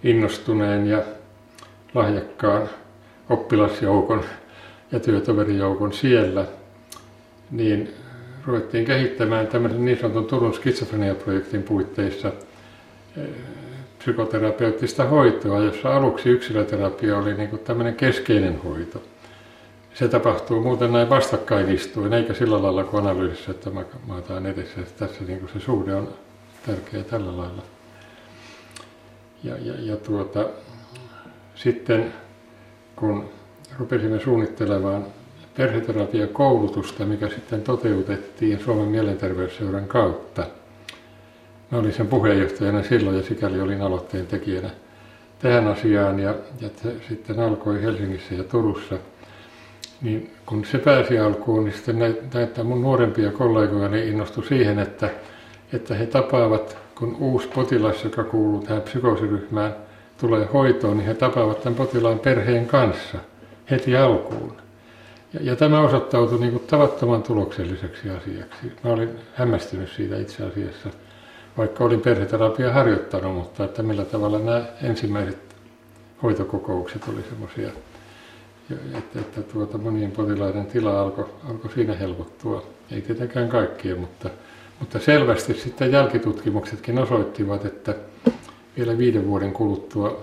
[0.04, 1.02] innostuneen ja
[1.94, 2.68] lahjakkaan
[3.30, 4.24] oppilasjoukon
[4.92, 6.46] ja työtoverijoukon siellä,
[7.50, 7.94] niin
[8.46, 12.32] ruvettiin kehittämään tämmöisen niin sanotun Turun skitsofreniaprojektin puitteissa
[13.16, 13.28] eh,
[13.98, 19.02] psykoterapeuttista hoitoa, jossa aluksi yksilöterapia oli niin kuin tämmöinen keskeinen hoito.
[19.94, 23.70] Se tapahtuu muuten näin vastakkain istuen, eikä sillä lailla kuin analyysissä, että
[24.06, 24.80] maataan edessä.
[24.80, 26.08] Että tässä niin kuin se suhde on
[26.66, 27.62] tärkeä tällä lailla.
[29.44, 30.46] Ja, ja, ja tuota,
[31.54, 32.12] sitten
[32.96, 33.30] kun
[33.80, 35.06] rupesimme suunnittelemaan
[35.56, 40.46] perheterapiakoulutusta, mikä sitten toteutettiin Suomen mielenterveysseuran kautta.
[41.70, 44.70] Mä olin sen puheenjohtajana silloin ja sikäli olin aloitteen tekijänä
[45.38, 46.68] tähän asiaan ja, ja
[47.08, 48.98] sitten alkoi Helsingissä ja Turussa.
[50.02, 51.98] Niin kun se pääsi alkuun, niin sitten
[52.34, 55.10] näitä mun nuorempia kollegoja innostui siihen, että,
[55.72, 59.74] että he tapaavat, kun uusi potilas, joka kuuluu tähän psykoosiryhmään,
[60.20, 63.18] tulee hoitoon, niin he tapaavat tämän potilaan perheen kanssa
[63.70, 64.56] heti alkuun.
[65.32, 68.72] Ja, ja tämä osoittautui niin kuin tavattoman tulokselliseksi asiaksi.
[68.84, 70.88] Mä olin hämmästynyt siitä itse asiassa,
[71.58, 75.38] vaikka olin perheterapia harjoittanut, mutta että millä tavalla nämä ensimmäiset
[76.22, 77.70] hoitokokoukset oli semmoisia,
[78.98, 82.66] että, että tuota monien potilaiden tila alkoi alko siinä helpottua.
[82.90, 84.30] Ei tietenkään kaikkien, mutta,
[84.80, 87.94] mutta selvästi sitten jälkitutkimuksetkin osoittivat, että
[88.76, 90.20] vielä viiden vuoden kuluttua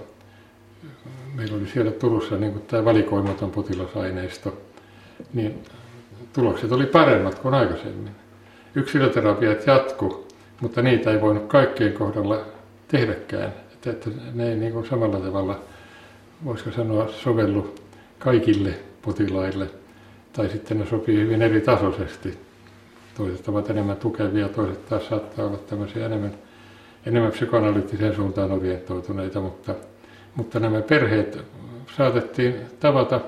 [1.37, 4.57] meillä oli siellä Turussa niin tämä valikoimaton potilasaineisto,
[5.33, 5.63] niin
[6.33, 8.11] tulokset oli paremmat kuin aikaisemmin.
[8.75, 10.27] Yksilöterapiat jatku,
[10.61, 12.41] mutta niitä ei voinut kaikkien kohdalla
[12.87, 13.53] tehdäkään.
[13.73, 15.59] Että, että ne ei niin kuin samalla tavalla,
[16.45, 17.75] voisiko sanoa, sovellu
[18.19, 19.69] kaikille potilaille.
[20.33, 22.37] Tai sitten ne sopii hyvin eri tasoisesti.
[23.17, 26.33] Toiset ovat enemmän tukevia, toiset taas saattaa olla tämmöisiä enemmän,
[27.05, 29.75] enemmän psykoanalyyttiseen suuntaan orientoituneita, mutta,
[30.37, 31.45] mutta nämä perheet
[31.97, 33.21] saatettiin tavata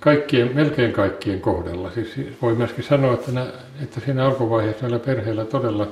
[0.00, 1.90] kaikkien, melkein kaikkien kohdalla.
[1.90, 2.08] Siis
[2.42, 3.46] voi myöskin sanoa, että, nä,
[3.82, 5.88] että siinä alkuvaiheessa näillä perheillä todella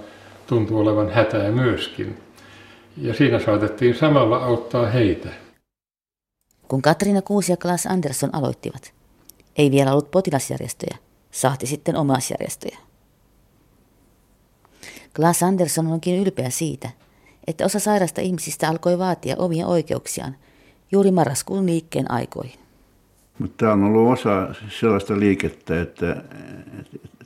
[0.47, 2.19] tuntuu olevan hätää myöskin.
[2.97, 5.29] Ja siinä saatettiin samalla auttaa heitä.
[6.69, 8.93] Kun Katriina Kuusi ja Klaas Andersson aloittivat,
[9.57, 10.97] ei vielä ollut potilasjärjestöjä,
[11.31, 12.79] saati sitten omaisjärjestöjä.
[15.17, 16.91] Klaas Andersson onkin ylpeä siitä,
[17.47, 20.37] että osa sairasta ihmisistä alkoi vaatia omia oikeuksiaan
[20.93, 22.59] juuri marraskuun liikkeen aikoihin.
[23.39, 26.23] Mutta tämä on ollut osa sellaista liikettä, että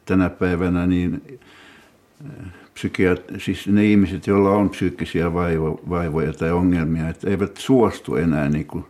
[0.04, 1.40] tänä päivänä niin
[2.74, 8.48] psykiat, siis ne ihmiset, joilla on psyykkisiä vaivo, vaivoja tai ongelmia, että eivät suostu enää
[8.48, 8.84] niin kuin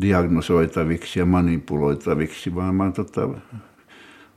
[0.00, 3.28] diagnosoitaviksi ja manipuloitaviksi, vaan, vaan tota,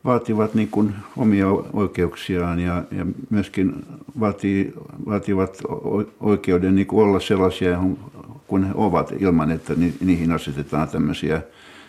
[0.07, 3.85] vaativat niin kuin omia oikeuksiaan ja, ja myöskin
[4.19, 4.73] vaatii,
[5.05, 5.57] vaativat
[6.19, 7.79] oikeuden niin kuin olla sellaisia
[8.47, 11.41] kuin he ovat ilman, että niihin asetetaan tämmöisiä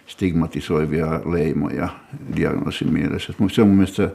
[0.06, 1.88] stigmatisoivia leimoja
[2.36, 3.32] diagnoosin mielessä.
[3.52, 4.10] Se on mielestäni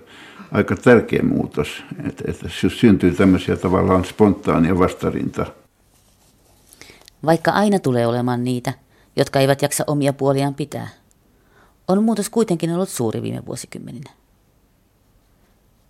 [0.52, 5.46] aika tärkeä muutos, että, että syntyy tämmöisiä tavallaan spontaania vastarinta.
[7.26, 8.74] Vaikka aina tulee olemaan niitä,
[9.16, 10.88] jotka eivät jaksa omia puoliaan pitää,
[11.88, 14.12] on muutos kuitenkin ollut suuri viime vuosikymmeninä.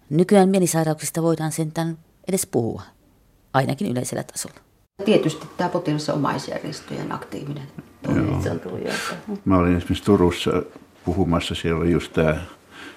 [0.09, 2.81] Nykyään mielisairauksista voidaan sentään edes puhua,
[3.53, 4.59] ainakin yleisellä tasolla.
[5.05, 5.69] Tietysti tämä
[7.11, 7.63] aktiivinen.
[8.43, 8.81] Se on tullut
[9.45, 10.63] Mä olin esimerkiksi Turussa
[11.05, 12.41] puhumassa, siellä oli just tämä,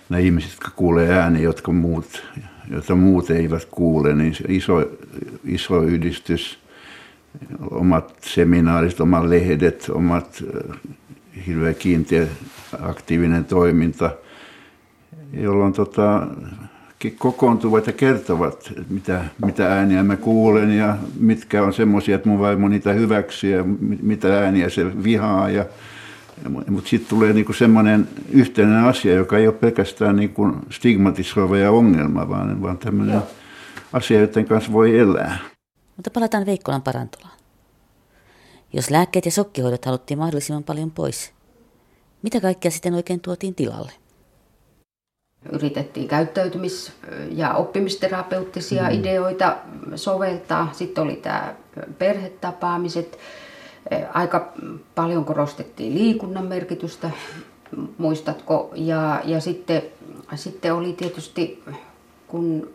[0.08, 2.22] nämä ihmiset, jotka kuulee ääni, jotka muut,
[2.70, 4.84] joita muut eivät kuule, niin se iso,
[5.44, 6.58] iso yhdistys,
[7.70, 10.42] omat seminaarit, omat lehdet, omat
[11.46, 12.26] hirveän kiinteä
[12.82, 14.10] aktiivinen toiminta,
[15.32, 16.26] jolloin tota,
[17.18, 22.68] kokoontuvat ja kertovat, mitä, mitä ääniä mä kuulen ja mitkä on semmoisia, että mun vaimo
[22.68, 23.64] niitä hyväksyy ja
[24.02, 25.50] mitä ääniä se vihaa.
[25.50, 25.64] Ja,
[26.68, 32.28] mutta sitten tulee niinku semmoinen yhteinen asia, joka ei ole pelkästään niinku stigmatisoiva ja ongelma,
[32.28, 33.22] vaan, vaan tämmöinen
[33.92, 35.38] asia, joiden kanssa voi elää.
[35.96, 37.36] Mutta palataan Veikkolan parantulaan.
[38.72, 41.32] Jos lääkkeet ja sokkihoidot haluttiin mahdollisimman paljon pois,
[42.26, 43.92] mitä kaikkea sitten oikein tuotiin tilalle?
[45.52, 46.92] Yritettiin käyttäytymis-
[47.30, 48.90] ja oppimisterapeuttisia mm.
[48.90, 49.56] ideoita
[49.94, 50.68] soveltaa.
[50.72, 51.54] Sitten oli tämä
[51.98, 53.18] perhetapaamiset.
[54.14, 54.52] Aika
[54.94, 57.10] paljon korostettiin liikunnan merkitystä,
[57.98, 58.70] muistatko?
[58.74, 59.82] Ja, ja sitten,
[60.34, 61.62] sitten oli tietysti,
[62.28, 62.70] kun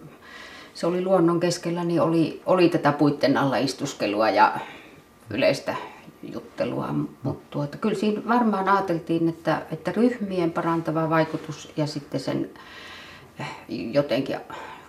[0.73, 4.59] se oli luonnon keskellä, niin oli, oli tätä puitten alla istuskelua ja
[5.29, 5.75] yleistä
[6.23, 12.49] juttelua, mutta tuota, kyllä siinä varmaan ajateltiin, että, että ryhmien parantava vaikutus ja sitten sen
[13.39, 14.37] eh, jotenkin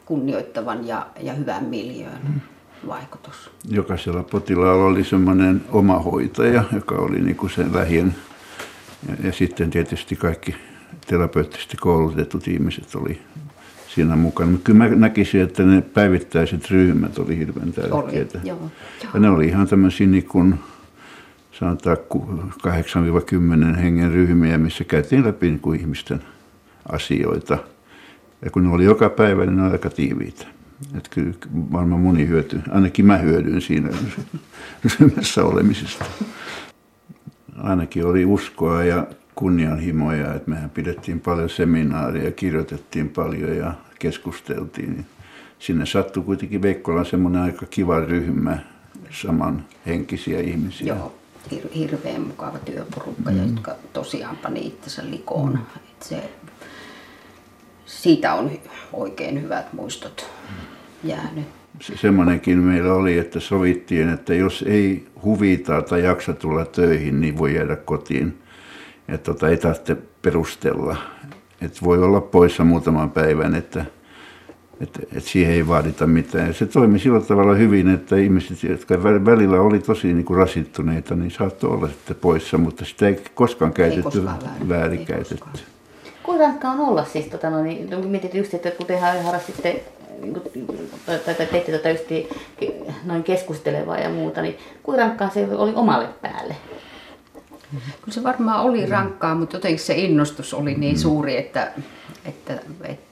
[0.05, 2.41] kunnioittavan ja, ja hyvän miljöön mm.
[2.87, 3.51] vaikutus.
[3.69, 8.15] Jokaisella potilaalla oli semmoinen oma hoitaja, joka oli niin kuin sen lähien.
[9.09, 10.55] Ja, ja sitten tietysti kaikki
[11.07, 13.21] terapeuttisesti koulutetut ihmiset oli
[13.95, 14.51] siinä mukana.
[14.51, 18.39] Mutta kyllä mä näkisin, että ne päivittäiset ryhmät oli hirveän tärkeitä.
[18.39, 19.11] Oli, joo, joo.
[19.15, 20.55] Ja ne oli ihan tämmöisiä niin kuin,
[21.63, 21.97] sanotaan
[23.75, 26.21] 8-10 hengen ryhmiä, missä käytiin läpi niin kuin ihmisten
[26.93, 27.59] asioita.
[28.45, 30.47] Ja kun ne oli joka päivä, niin ne oli aika tiiviitä.
[30.97, 31.33] Että kyllä
[31.73, 33.89] varmaan moni hyöty, ainakin mä hyödyin siinä
[35.01, 36.05] ryhmässä olemisesta.
[37.59, 45.07] Ainakin oli uskoa ja kunnianhimoja, että mehän pidettiin paljon seminaaria, kirjoitettiin paljon ja keskusteltiin.
[45.59, 48.59] Sinne sattui kuitenkin Veikkolan semmoinen aika kiva ryhmä,
[49.11, 50.95] samanhenkisiä ihmisiä.
[50.95, 51.22] Joo,
[51.75, 53.43] hirveän mukava työporukka, mm.
[53.43, 55.53] jotka tosiaan pani itsensä likoon.
[55.53, 55.59] Mm.
[55.77, 56.31] Et se,
[57.87, 58.51] siitä on
[58.93, 60.27] oikein hyvät muistot
[61.05, 61.45] jäänyt.
[61.81, 67.39] Se, semmoinenkin meillä oli, että sovittiin, että jos ei huvita tai jaksa tulla töihin, niin
[67.39, 68.43] voi jäädä kotiin
[69.09, 70.97] että tota, ei tarvitse perustella.
[71.61, 73.85] Että voi olla poissa muutaman päivän, että,
[74.83, 76.47] että, että siihen ei vaadita mitään.
[76.47, 81.15] Ja se toimi sillä tavalla hyvin, että ihmiset, jotka välillä oli tosi niin kuin rasittuneita,
[81.15, 85.61] niin saattoi olla sitten poissa, mutta sitä ei koskaan käytetty ei koskaan väärinkäytetty.
[86.23, 89.85] Kuinka rankka on olla siis, tota, no, niin, no, mietit just, että kun te harrastitte
[90.23, 90.43] niin
[91.07, 92.05] tai teitte tätä just
[93.05, 96.57] noin keskustelevaa ja muuta, niin kuinka rankkaa se oli omalle päälle?
[97.73, 100.99] Kyllä se varmaan oli rankkaa, mutta jotenkin se innostus oli niin mm.
[100.99, 101.73] suuri, että,
[102.25, 103.12] että, että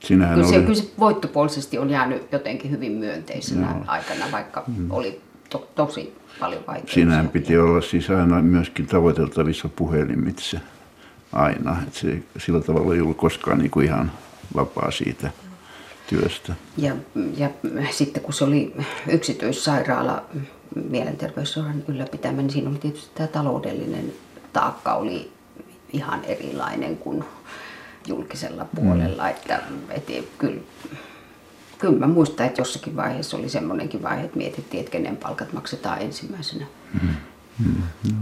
[0.00, 0.62] Sinähän kyllä, se, oli...
[0.62, 3.84] kyllä se voittopuolisesti on jäänyt jotenkin hyvin myönteisenä Joo.
[3.86, 4.90] aikana, vaikka mm.
[4.90, 6.94] oli to, tosi paljon vaikeuksia.
[6.94, 10.60] Sinähän piti olla siis aina myöskin tavoiteltavissa puhelimitse
[11.32, 11.76] aina.
[11.82, 14.12] että se sillä tavalla ei ollut koskaan niin kuin ihan
[14.54, 15.30] vapaa siitä
[16.06, 16.54] työstä.
[16.76, 16.96] Ja,
[17.36, 17.50] ja
[17.90, 18.74] sitten kun se oli
[19.08, 20.22] yksityissairaala,
[20.90, 24.12] mielenterveysseuran ylläpitämä, niin siinä oli tietysti tämä taloudellinen
[24.52, 25.30] taakka oli
[25.92, 27.24] ihan erilainen kuin
[28.08, 29.22] julkisella puolella.
[29.22, 29.30] Mm.
[29.30, 30.60] Että, että kyllä,
[31.78, 36.02] kyllä mä muistan, että jossakin vaiheessa oli semmoinenkin vaihe, että mietittiin, että kenen palkat maksetaan
[36.02, 36.66] ensimmäisenä.
[37.02, 37.08] Mm.
[37.58, 37.82] Mm.
[38.12, 38.18] No.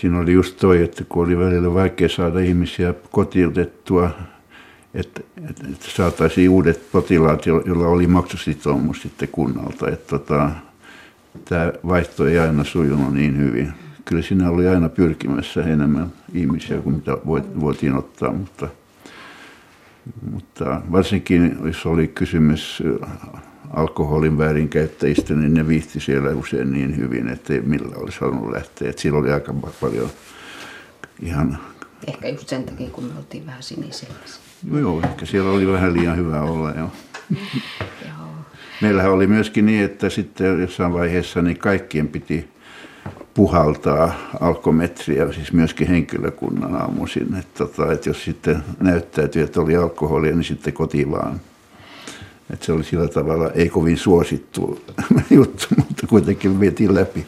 [0.00, 4.10] Siinä oli just toi, että kun oli välillä vaikea saada ihmisiä kotiutettua,
[4.94, 9.88] että, että, että saataisiin uudet potilaat, joilla oli maksusitoumus sitten kunnalta.
[9.90, 10.50] Että tota,
[11.44, 13.72] tämä vaihto ei aina sujunut niin hyvin.
[14.08, 17.12] Kyllä siinä oli aina pyrkimässä enemmän ihmisiä kuin mitä
[17.60, 18.68] voitiin ottaa, mutta,
[20.30, 22.82] mutta varsinkin jos oli kysymys
[23.70, 28.90] alkoholin väärinkäyttäjistä, niin ne viihti siellä usein niin hyvin, että ei millään olisi halunnut lähteä.
[28.90, 30.10] Että siellä oli aika paljon
[31.22, 31.58] ihan...
[32.06, 34.14] Ehkä just sen takia, kun me oltiin vähän sinisellä.
[34.70, 36.70] No joo, ehkä siellä oli vähän liian hyvä olla.
[36.70, 36.92] Jo.
[38.82, 42.57] Meillähän oli myöskin niin, että sitten jossain vaiheessa niin kaikkien piti
[43.38, 47.34] puhaltaa alkometriä, siis myöskin henkilökunnan aamuisin.
[47.34, 51.40] Että, tota, että jos sitten näyttäytyi, että oli alkoholia, niin sitten kotiin vaan.
[52.52, 54.80] Että se oli sillä tavalla ei kovin suosittu
[55.30, 57.26] juttu, mutta kuitenkin vietiin läpi.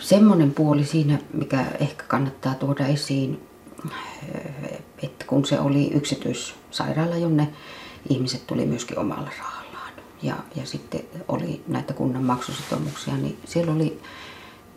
[0.00, 3.40] Semmoinen puoli siinä, mikä ehkä kannattaa tuoda esiin,
[5.02, 7.48] että kun se oli yksityissairaala, jonne
[8.08, 9.61] ihmiset tuli myöskin omalla rahallaan.
[10.22, 14.00] Ja, ja sitten oli näitä kunnan maksusitoumuksia, niin siellä oli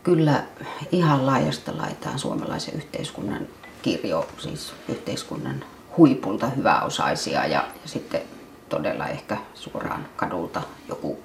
[0.04, 0.44] kyllä
[0.92, 3.48] ihan laajasta laitaan suomalaisen yhteiskunnan
[3.82, 5.64] kirjo, siis yhteiskunnan
[5.98, 8.22] huipulta hyväosaisia ja, ja sitten
[8.70, 11.20] todella ehkä suoraan kadulta joku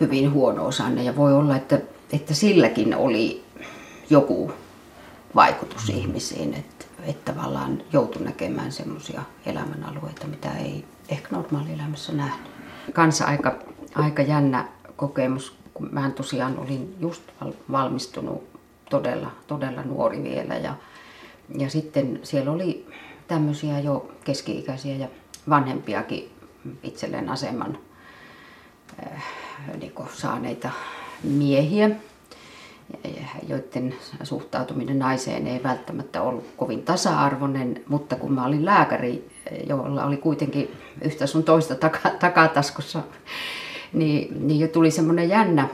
[0.00, 1.04] hyvin huono-osainen.
[1.04, 1.80] Ja voi olla, että,
[2.12, 3.44] että silläkin oli
[4.10, 4.52] joku
[5.34, 12.57] vaikutus ihmisiin, että, että tavallaan joutui näkemään semmoisia elämänalueita, mitä ei ehkä normaalielämässä nähnyt.
[12.92, 13.58] Kanssa aika,
[13.94, 17.22] aika jännä kokemus, kun mä tosiaan olin just
[17.72, 18.48] valmistunut
[18.90, 20.74] todella, todella nuori vielä ja,
[21.58, 22.86] ja sitten siellä oli
[23.28, 25.08] tämmöisiä jo keski-ikäisiä ja
[25.48, 26.30] vanhempiakin
[26.82, 27.78] itselleen aseman
[29.06, 29.22] äh,
[29.80, 30.70] niin saaneita
[31.22, 31.90] miehiä,
[33.48, 39.28] joiden suhtautuminen naiseen ei välttämättä ollut kovin tasa-arvoinen, mutta kun mä olin lääkäri,
[39.68, 40.70] jolla oli kuitenkin
[41.02, 43.02] yhtä sun toista taka, takataskussa,
[43.92, 45.68] niin, niin jo tuli semmoinen jännä,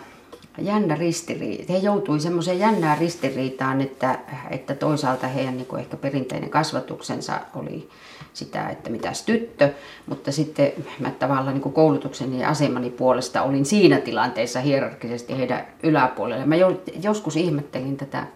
[0.58, 1.72] jännä ristiriita.
[1.72, 4.18] He joutui semmoiseen jännään ristiriitaan, että,
[4.50, 7.88] että toisaalta heidän niin ehkä perinteinen kasvatuksensa oli
[8.32, 9.70] sitä, että mitäs tyttö,
[10.06, 16.46] mutta sitten mä tavallaan niin koulutukseni ja asemani puolesta olin siinä tilanteessa hierarkisesti heidän yläpuolella.
[16.46, 16.54] Mä
[17.02, 18.26] joskus ihmettelin tätä,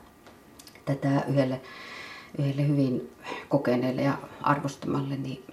[0.84, 1.60] tätä yhdelle,
[2.38, 3.10] yhdelle hyvin
[3.48, 5.44] kokeneelle ja arvostamalle niin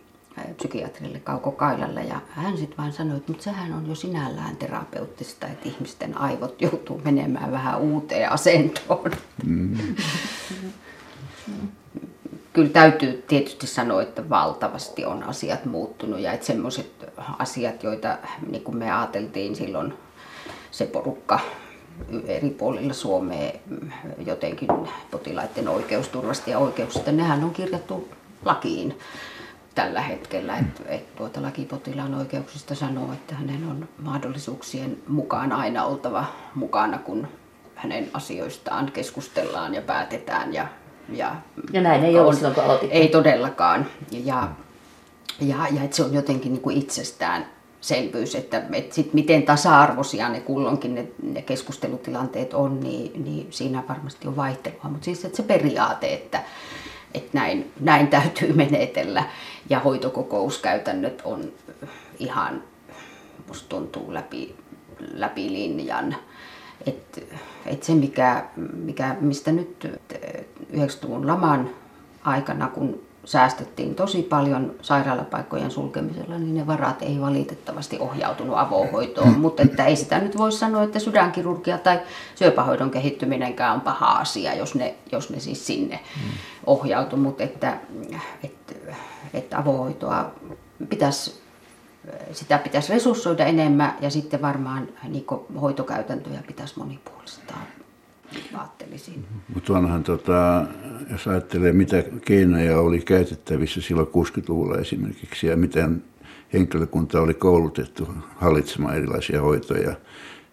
[0.58, 5.48] psykiatrille Kauko Kailalle ja hän sitten vaan sanoi, että mutta sehän on jo sinällään terapeuttista,
[5.48, 9.12] että ihmisten aivot joutuu menemään vähän uuteen asentoon.
[9.46, 9.78] Mm.
[12.54, 16.92] Kyllä täytyy tietysti sanoa, että valtavasti on asiat muuttunut ja että semmoiset
[17.40, 18.18] asiat, joita
[18.50, 19.94] niin kuin me ajateltiin silloin
[20.72, 21.40] se porukka
[22.26, 23.52] eri puolilla Suomea
[24.26, 24.70] jotenkin
[25.12, 28.10] potilaiden oikeusturvasta ja oikeuksista, nehän on kirjattu
[28.46, 29.00] lakiin
[29.76, 36.26] tällä hetkellä, että, että tuota lakipotilaan oikeuksista sanoo, että hänen on mahdollisuuksien mukaan aina oltava
[36.56, 37.28] mukana, kun
[37.76, 40.54] hänen asioistaan keskustellaan ja päätetään.
[40.54, 40.68] Ja,
[41.10, 41.36] ja,
[41.74, 42.96] ja näin ei ollut silloin, kun aloititte.
[42.96, 43.86] Ei todellakaan.
[44.12, 44.48] Ja,
[45.42, 47.46] ja, ja että se on jotenkin niin kuin itsestään
[47.82, 53.84] selvyys, että, että sit miten tasa-arvoisia ne kulloinkin ne, ne keskustelutilanteet on, niin, niin siinä
[53.90, 54.84] varmasti on vaihtelua.
[54.84, 56.44] Mutta siis että se periaate, että,
[57.16, 59.24] että näin, näin täytyy menetellä
[59.70, 61.52] ja hoitokokouskäytännöt on
[62.20, 62.64] ihan,
[63.48, 64.56] musta tuntuu läpi,
[65.14, 66.16] läpi linjan.
[66.86, 67.28] Et,
[67.66, 70.00] et se, mikä, mikä, mistä nyt
[70.74, 71.70] 90-luvun laman
[72.24, 79.34] aikana, kun säästettiin tosi paljon sairaalapaikkojen sulkemisella, niin ne varat ei valitettavasti ohjautunut avohoitoon.
[79.34, 79.40] Mm.
[79.40, 82.00] Mutta että ei sitä nyt voi sanoa, että sydänkirurgia tai
[82.36, 86.32] syöpähoidon kehittyminenkään on paha asia, jos ne, jos ne siis sinne mm.
[86.66, 87.18] ohjautu.
[87.18, 87.78] Mutta että,
[88.44, 88.74] että,
[89.34, 90.32] että avohoitoa
[90.90, 91.46] pitäisi
[92.32, 95.26] sitä pitäisi resurssoida enemmän ja sitten varmaan niin
[95.62, 97.62] hoitokäytäntöjä pitäisi monipuolistaa
[98.54, 99.26] ajattelisin.
[99.54, 100.66] Mutta onhan, tota,
[101.12, 106.04] jos ajattelee, mitä keinoja oli käytettävissä silloin 60-luvulla esimerkiksi ja miten
[106.54, 109.96] henkilökunta oli koulutettu hallitsemaan erilaisia hoitoja,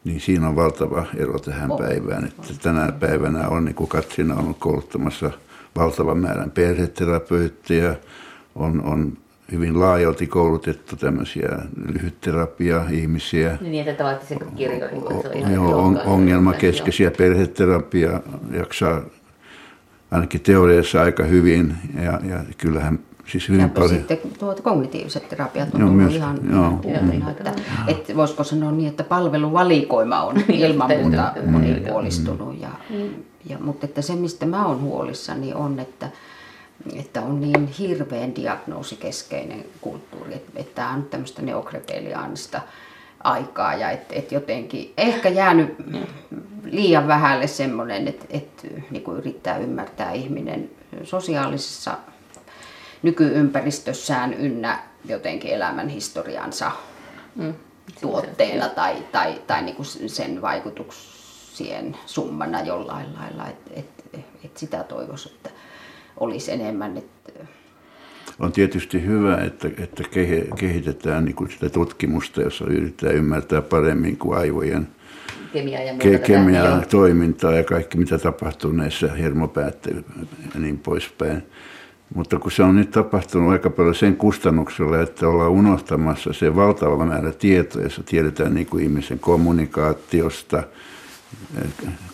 [0.05, 1.79] niin siinä on valtava ero tähän on.
[1.79, 2.25] päivään.
[2.25, 5.31] Että tänä päivänä on, niin kuin Katrina on kouluttamassa
[5.77, 7.97] valtavan määrän perheterapeutteja,
[8.55, 9.19] on, on
[9.53, 11.49] hyvin laajalti koulutettu tämmöisiä
[11.93, 13.59] lyhytterapia-ihmisiä.
[13.61, 15.03] Niin, että tavallaan se kirjoihin.
[15.53, 18.21] Joo, on, ongelmakeskeisiä perheterapia
[18.53, 19.03] jaksaa
[20.11, 23.91] ainakin teoriassa aika hyvin ja, ja kyllähän siis hyvin ja paljon.
[23.91, 27.53] sitten tuota kognitiiviset terapiat on joo, myös, ihan, joo, ihan että,
[27.87, 32.61] että voisiko sanoa niin, että palveluvalikoima on niin, ilman muuta monipuolistunut.
[32.61, 32.69] Ja,
[33.49, 36.11] ja, mutta että se, mistä mä oon huolissani on, että
[37.23, 42.61] että on niin hirveän diagnoosikeskeinen kulttuuri, että, että tämä on tämmöistä neokrepeliaanista
[43.25, 45.77] aikaa ja että et jotenkin ehkä jäänyt
[46.65, 50.71] liian vähälle semmoinen, että et, niin kuin yrittää ymmärtää ihminen
[51.05, 51.99] sosiaalisessa
[53.03, 56.73] nykyympäristössään ynnä jotenkin elämän historiansa
[57.35, 57.55] mm.
[58.01, 63.47] tuotteena tai, tai, tai niin kuin sen vaikutuksien summana jollain lailla.
[63.49, 65.51] Että et, et sitä toivoisi, että
[66.17, 66.97] olisi enemmän.
[66.97, 67.33] Että...
[68.39, 70.03] On tietysti hyvä, että, että
[70.57, 74.89] kehitetään niin kuin sitä tutkimusta, jossa yritetään ymmärtää paremmin kuin aivojen
[75.53, 80.03] kemiaa ja ke- kemiaa, toimintaa ja kaikki mitä tapahtuu näissä hermopäätteissä
[80.55, 81.43] ja niin poispäin.
[82.15, 87.07] Mutta kun se on nyt tapahtunut aika paljon sen kustannuksella, että ollaan unohtamassa se valtava
[87.07, 90.63] määrä tietoa, jossa tiedetään niin kuin ihmisen kommunikaatiosta,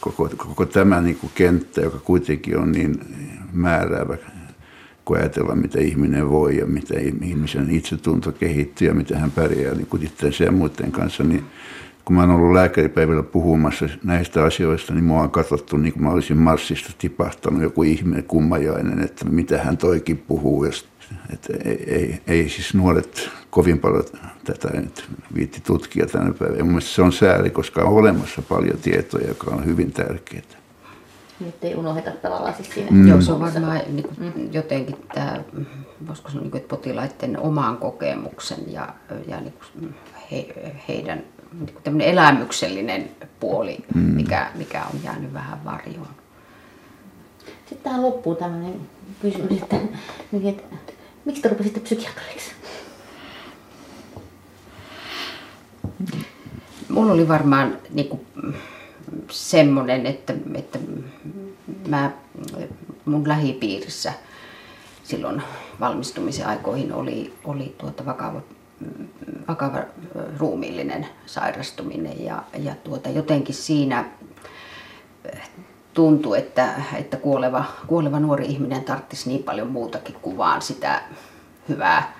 [0.00, 3.00] koko, koko tämä niin kuin kenttä, joka kuitenkin on niin
[3.52, 4.16] määräävä
[5.08, 9.86] kun ajatellaan, mitä ihminen voi ja mitä ihmisen itsetunto kehittyy ja miten hän pärjää niin
[9.86, 11.44] kuin itseänsä ja muiden kanssa, niin
[12.04, 16.10] kun mä oon ollut lääkäripäivällä puhumassa näistä asioista, niin mua on katsottu niin kuin mä
[16.10, 20.64] olisin Marsista tipahtanut joku ihminen kummajainen, että mitä hän toikin puhuu.
[21.32, 24.04] Että ei, ei, ei, siis nuoret kovin paljon
[24.44, 25.04] tätä nyt
[25.34, 26.64] viitti tutkia tänä päivänä.
[26.64, 30.42] Mun se on sääli, koska on olemassa paljon tietoja, joka on hyvin tärkeää.
[31.40, 32.90] Nyt ei unoheta tavallaan siis siinä.
[32.90, 33.08] Mm.
[33.08, 34.52] Joo, se on varmaan niin kuin, mm.
[34.52, 35.40] jotenkin tämä,
[36.06, 38.94] voisiko sanoa, niin kuin, että potilaiden oman kokemuksen ja,
[39.26, 39.94] ja niin kuin
[40.30, 40.46] he,
[40.88, 41.22] heidän
[41.84, 44.00] niin elämyksellinen puoli, mm.
[44.00, 46.08] mikä, mikä on jäänyt vähän varjoon.
[47.66, 48.80] Sitten tähän loppuu tämmöinen
[49.22, 49.76] kysymys, että,
[50.44, 50.92] että
[51.28, 52.50] miksi te rupesitte psykiatriksi?
[56.88, 58.26] Mulla oli varmaan niin kuin,
[59.30, 60.78] semmoinen, että, että
[61.88, 62.10] mä,
[63.04, 64.12] mun lähipiirissä
[65.04, 65.42] silloin
[65.80, 68.42] valmistumisen aikoihin oli, oli tuota vakava
[69.48, 69.82] vakava
[70.38, 74.04] ruumiillinen sairastuminen ja, ja tuota, jotenkin siinä
[75.98, 76.68] tuntui, että,
[76.98, 81.02] että kuoleva, kuoleva nuori ihminen tarvitsisi niin paljon muutakin kuin vaan sitä
[81.68, 82.12] hyvää,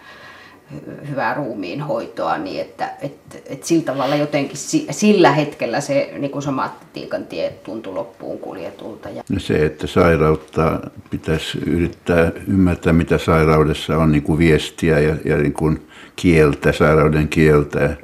[1.09, 4.57] hyvää ruumiin hoitoa, niin että että että sillä tavalla jotenkin
[4.91, 9.11] sillä hetkellä se niin kuin tie tuntui loppuun kuljetulta.
[9.11, 9.22] Ja...
[9.39, 15.53] Se, että sairautta pitäisi yrittää ymmärtää, mitä sairaudessa on niin kuin viestiä ja, ja niin
[15.53, 17.97] kuin kieltä, sairauden kieltä.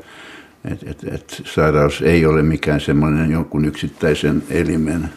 [0.72, 5.08] Et, et, et sairaus ei ole mikään semmoinen jonkun yksittäisen elimen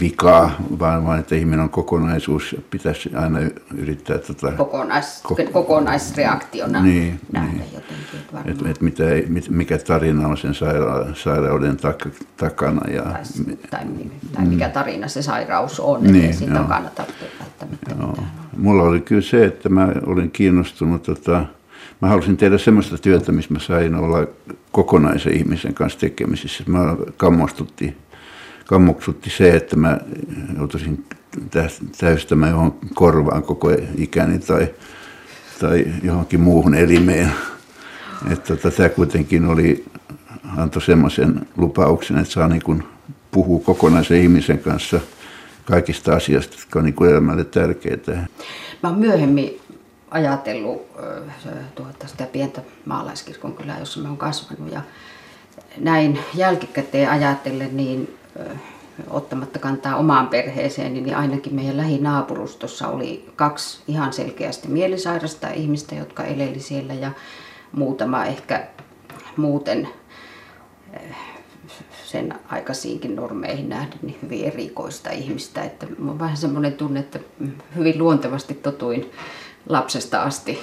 [0.00, 3.38] vikaa, vaan, vaan että ihminen on kokonaisuus ja pitäisi aina
[3.74, 7.64] yrittää tota, Kokonais, ko, kokonaisreaktiona niin, nähdä niin.
[7.74, 8.66] jotenkin.
[8.66, 12.90] Et, et mitä, mit, mikä tarina on sen saira, sairauden tak, takana.
[12.90, 13.22] Ja, tai,
[13.70, 13.86] tai,
[14.32, 14.72] tai mikä mm.
[14.72, 18.16] tarina se sairaus on, niin, takana tarvitse välttämättä joo.
[18.56, 21.46] Mulla oli kyllä se, että mä olin kiinnostunut, tota,
[22.00, 24.26] mä halusin tehdä semmoista työtä, missä mä sain olla
[24.72, 26.64] kokonaisen ihmisen kanssa tekemisissä.
[26.66, 27.96] Mä kammostutti
[28.72, 29.98] kammoksutti se, että mä
[30.56, 31.04] joutuisin
[31.98, 34.74] täystämään johon korvaan koko ikäni tai,
[35.60, 37.32] tai johonkin muuhun elimeen.
[38.30, 39.84] Että tota, tämä kuitenkin oli,
[40.56, 42.84] antoi semmoisen lupauksen, että saa niin
[43.30, 45.00] puhua kokonaisen ihmisen kanssa
[45.64, 48.12] kaikista asioista, jotka on niin elämälle tärkeitä.
[48.82, 49.60] Mä oon myöhemmin
[50.10, 50.86] ajatellut
[51.74, 54.72] tuota, sitä pientä maalaiskirkon kylää, jossa mä oon kasvanut.
[54.72, 54.80] Ja
[55.78, 58.18] näin jälkikäteen ajatellen, niin
[59.10, 66.24] ottamatta kantaa omaan perheeseen, niin ainakin meidän lähinaapurustossa oli kaksi ihan selkeästi mielisairasta ihmistä, jotka
[66.24, 67.10] eleli siellä ja
[67.72, 68.66] muutama ehkä
[69.36, 69.88] muuten
[72.04, 75.62] sen aikaisiinkin normeihin nähden niin hyvin erikoista ihmistä.
[75.62, 77.18] Että on vähän semmoinen tunne, että
[77.76, 79.12] hyvin luontevasti totuin
[79.68, 80.58] lapsesta asti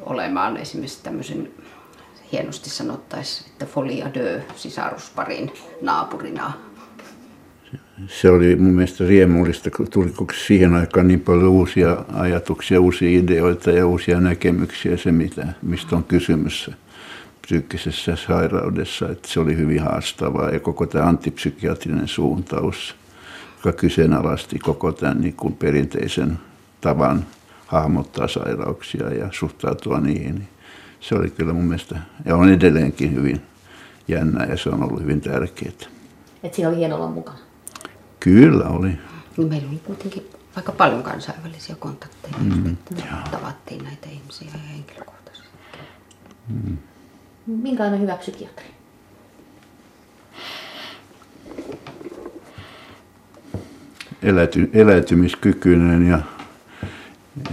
[0.00, 1.50] olemaan esimerkiksi tämmöisen
[2.32, 6.52] hienosti sanottaisiin, että folia dö sisarusparin naapurina.
[8.08, 10.12] Se oli mun mielestä riemullista, kun tuli
[10.46, 16.04] siihen aikaan niin paljon uusia ajatuksia, uusia ideoita ja uusia näkemyksiä, se mitä, mistä on
[16.04, 16.70] kysymys
[17.42, 22.94] psyykkisessä sairaudessa, että se oli hyvin haastavaa ja koko tämä antipsykiatrinen suuntaus,
[23.56, 26.38] joka kyseenalaisti koko tämän niin kuin perinteisen
[26.80, 27.26] tavan
[27.66, 30.48] hahmottaa sairauksia ja suhtautua niihin.
[31.02, 33.42] Se oli kyllä mun mielestä, ja on edelleenkin hyvin
[34.08, 35.72] jännä ja se on ollut hyvin tärkeää.
[36.42, 37.38] Että siinä oli hieno olla mukana?
[38.20, 38.98] Kyllä oli.
[39.36, 40.26] No, meillä oli kuitenkin
[40.56, 45.48] aika paljon kansainvälisiä kontakteja, mm, että tavattiin näitä ihmisiä henkilökohtaisesti.
[46.48, 46.78] Mm.
[47.46, 48.66] Minkälainen hyvä psykiatri?
[54.22, 56.18] Eläty, eläytymiskykyinen ja,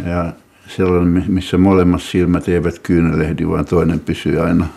[0.06, 0.34] ja
[0.76, 4.68] sellainen, missä molemmat silmät eivät kyynelehdi, vaan toinen pysyy aina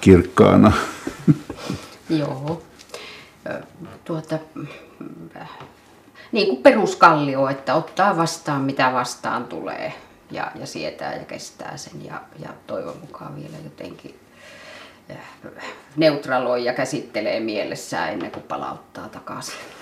[0.00, 0.72] kirkkaana.
[2.10, 2.62] Joo.
[4.04, 4.38] Tuota,
[6.32, 9.92] niin kuin peruskallio, että ottaa vastaan mitä vastaan tulee
[10.30, 14.14] ja, ja sietää ja kestää sen ja, ja toivon mukaan vielä jotenkin
[15.96, 19.77] neutraloi ja käsittelee mielessään ennen kuin palauttaa takaisin.